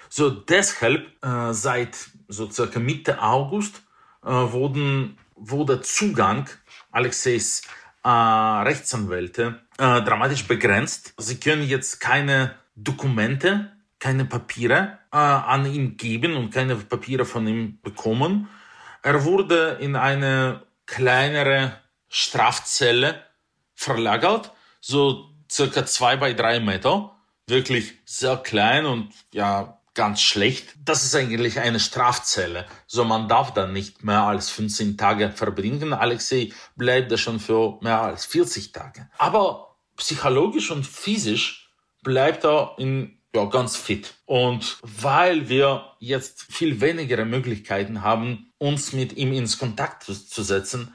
So 0.10 0.30
deshalb 0.30 1.06
äh, 1.24 1.54
seit 1.54 1.98
so 2.30 2.50
circa 2.50 2.80
Mitte 2.80 3.22
August 3.22 3.84
äh, 4.24 4.30
wurden, 4.30 5.17
wurde 5.36 5.82
Zugang 5.82 6.50
Alexeis 6.91 7.62
äh, 8.04 8.10
Rechtsanwälte 8.10 9.60
äh, 9.78 10.02
dramatisch 10.02 10.48
begrenzt. 10.48 11.13
Sie 11.17 11.39
können 11.39 11.63
jetzt 11.63 12.00
keine 12.00 12.56
Dokumente, 12.76 13.74
keine 14.00 14.26
Papiere 14.26 15.00
äh, 15.12 15.17
an 15.17 15.65
ihn 15.65 15.98
geben 15.98 16.38
und 16.38 16.52
keine 16.52 16.78
Papiere 16.78 17.26
von 17.26 17.48
ihm 17.48 17.80
bekommen. 17.82 18.48
Er 19.04 19.26
wurde 19.26 19.78
in 19.82 19.98
eine 19.98 20.62
kleinere 20.86 21.82
Strafzelle 22.08 23.31
verlagert, 23.82 24.52
so 24.80 25.30
circa 25.50 25.86
zwei 25.86 26.15
bei 26.15 26.34
drei 26.34 26.60
Meter, 26.60 27.15
wirklich 27.48 27.94
sehr 28.06 28.38
klein 28.38 28.86
und 28.86 29.12
ja 29.34 29.80
ganz 29.94 30.22
schlecht. 30.22 30.76
Das 30.86 31.04
ist 31.04 31.15
eigentlich 31.15 31.60
eine 31.60 31.80
Strafzelle. 31.80 32.65
So 32.88 33.04
man 33.04 33.28
darf 33.28 33.54
da 33.54 33.67
nicht 33.67 34.04
mehr 34.04 34.22
als 34.22 34.50
15 34.52 34.98
Tage 34.98 35.32
verbringen. 35.32 35.94
Alexei 35.94 36.52
bleibt 36.76 37.12
da 37.12 37.17
schon 37.17 37.39
für 37.39 37.80
mehr 37.82 38.02
als 38.02 38.26
40 38.26 38.72
Tage. 38.72 39.10
Aber 39.17 39.76
psychologisch 39.98 40.72
und 40.72 40.86
physisch 40.86 41.72
bleibt 42.04 42.46
er 42.46 42.76
in 42.78 43.17
ja, 43.34 43.46
ganz 43.46 43.76
fit. 43.76 44.13
Und 44.26 44.78
weil 44.82 45.50
wir 45.50 45.94
jetzt 46.00 46.44
viel 46.44 46.82
weniger 46.82 47.24
Möglichkeiten 47.26 48.02
haben, 48.02 48.52
uns 48.58 48.94
mit 48.94 49.13
ihm 49.13 49.34
ins 49.34 49.58
Kontakt 49.58 50.04
zu 50.04 50.44
setzen, 50.44 50.94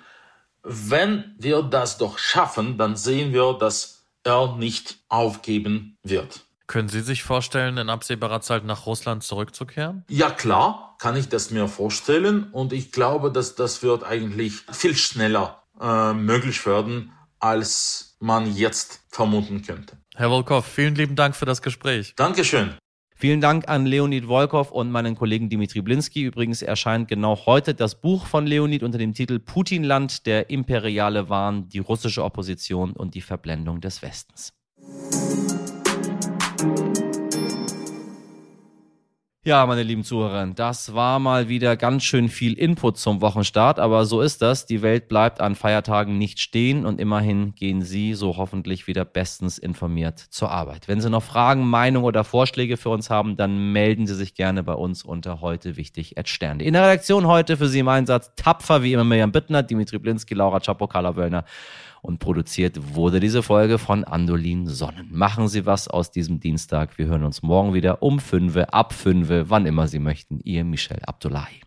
wenn 0.67 1.35
wir 1.39 1.63
das 1.63 1.97
doch 1.97 2.19
schaffen, 2.19 2.77
dann 2.77 2.97
sehen 2.97 3.33
wir, 3.33 3.53
dass 3.55 4.07
er 4.25 4.57
nicht 4.57 4.99
aufgeben 5.09 5.97
wird. 6.03 6.41
Können 6.67 6.89
Sie 6.89 7.01
sich 7.01 7.23
vorstellen, 7.23 7.79
in 7.79 7.89
absehbarer 7.89 8.41
Zeit 8.41 8.65
nach 8.65 8.87
Russland 8.87 9.23
zurückzukehren? 9.23 10.05
Ja 10.09 10.31
klar, 10.31 10.97
kann 10.99 11.15
ich 11.15 11.29
das 11.29 11.53
mir 11.53 11.69
vorstellen 11.69 12.51
und 12.51 12.73
ich 12.73 12.91
glaube, 12.91 13.31
dass 13.31 13.55
das 13.55 13.85
wird 13.85 14.03
eigentlich 14.03 14.55
viel 14.73 14.97
schneller 14.97 15.63
äh, 15.81 16.13
möglich 16.13 16.67
werden, 16.67 17.13
als 17.39 18.17
man 18.19 18.53
jetzt 18.53 19.03
vermuten 19.09 19.63
könnte. 19.63 19.97
Herr 20.17 20.31
Volkov, 20.31 20.67
vielen 20.67 20.97
lieben 20.97 21.15
Dank 21.15 21.37
für 21.37 21.45
das 21.45 21.63
Gespräch. 21.63 22.15
Dankeschön. 22.17 22.77
Vielen 23.19 23.41
Dank 23.41 23.67
an 23.67 23.87
Leonid 23.87 24.27
Volkov 24.27 24.71
und 24.71 24.91
meinen 24.91 25.15
Kollegen 25.15 25.49
Dimitri 25.49 25.81
Blinski. 25.81 26.25
Übrigens 26.25 26.61
erscheint 26.61 27.09
genau 27.09 27.47
heute 27.47 27.73
das 27.73 27.99
Buch 27.99 28.27
von 28.27 28.47
Leonid 28.47 28.83
unter 28.83 28.99
dem 28.99 29.15
Titel 29.15 29.39
Putinland, 29.39 30.27
der 30.27 30.51
imperiale 30.51 31.31
Wahn, 31.31 31.67
die 31.71 31.79
russische 31.79 32.23
Opposition 32.23 32.93
und 32.93 33.15
die 33.15 33.23
Verblendung 33.23 33.81
des 33.81 34.03
Westens. 34.03 34.53
Ja, 39.47 39.65
meine 39.65 39.85
lieben 39.85 40.03
Zuhörer, 40.03 40.45
das 40.49 40.93
war 40.93 41.21
mal 41.21 41.49
wieder 41.49 41.77
ganz 41.77 42.03
schön 42.03 42.29
viel 42.29 42.55
Input 42.55 42.99
zum 42.99 43.21
Wochenstart, 43.21 43.79
aber 43.79 44.05
so 44.05 44.21
ist 44.21 44.43
das. 44.43 44.67
Die 44.67 44.83
Welt 44.83 45.07
bleibt 45.07 45.41
an 45.41 45.55
Feiertagen 45.55 46.19
nicht 46.19 46.41
stehen 46.41 46.85
und 46.85 47.01
immerhin 47.01 47.55
gehen 47.55 47.83
Sie 47.83 48.15
so 48.15 48.39
hoffentlich 48.39 48.89
wieder 48.89 49.05
bestens 49.05 49.59
informiert 49.59 50.19
zur 50.19 50.51
Arbeit. 50.51 50.89
Wenn 50.89 51.01
Sie 51.01 51.09
noch 51.11 51.23
Fragen, 51.23 51.65
Meinungen 51.65 52.07
oder 52.07 52.25
Vorschläge 52.25 52.77
für 52.77 52.89
uns 52.89 53.09
haben, 53.09 53.37
dann 53.37 53.71
melden 53.71 54.09
Sie 54.09 54.17
sich 54.17 54.35
gerne 54.35 54.65
bei 54.65 54.75
uns 54.75 55.05
unter 55.05 55.41
heute 55.41 55.77
wichtig 55.77 56.17
Sterne. 56.25 56.65
In 56.65 56.73
der 56.73 56.83
Redaktion 56.83 57.29
heute 57.29 57.57
für 57.57 57.69
Sie 57.69 57.79
im 57.79 57.89
Einsatz 57.89 58.33
tapfer 58.35 58.83
wie 58.83 58.95
immer 58.95 59.05
Mirjam 59.05 59.31
Bittner, 59.31 59.63
Dimitri 59.63 60.01
Blinski, 60.01 60.35
Laura 60.35 60.59
Czapo, 60.59 60.89
Carla 60.89 61.15
Wöllner 61.15 61.45
und 62.07 62.19
produziert 62.19 62.95
wurde 62.95 63.21
diese 63.21 63.43
Folge 63.43 63.79
von 63.79 64.05
Andolin 64.05 64.67
Sonnen. 64.67 65.09
Machen 65.11 65.49
Sie 65.49 65.67
was 65.67 65.89
aus 65.89 66.11
diesem 66.11 66.41
Dienstag. 66.41 66.97
Wir 66.99 67.07
hören 67.07 67.25
uns 67.25 67.43
morgen 67.43 67.75
wieder 67.75 68.03
um 68.03 68.21
5, 68.21 68.57
ab 68.57 68.93
5, 68.93 69.51
wann 69.51 69.67
immer 69.67 69.89
Sie 69.89 69.99
möchten. 69.99 70.41
Ihr 70.45 70.65
Michel 70.65 71.01
Abdullahi. 71.05 71.61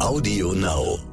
Audio 0.00 0.52
Now. 0.54 1.07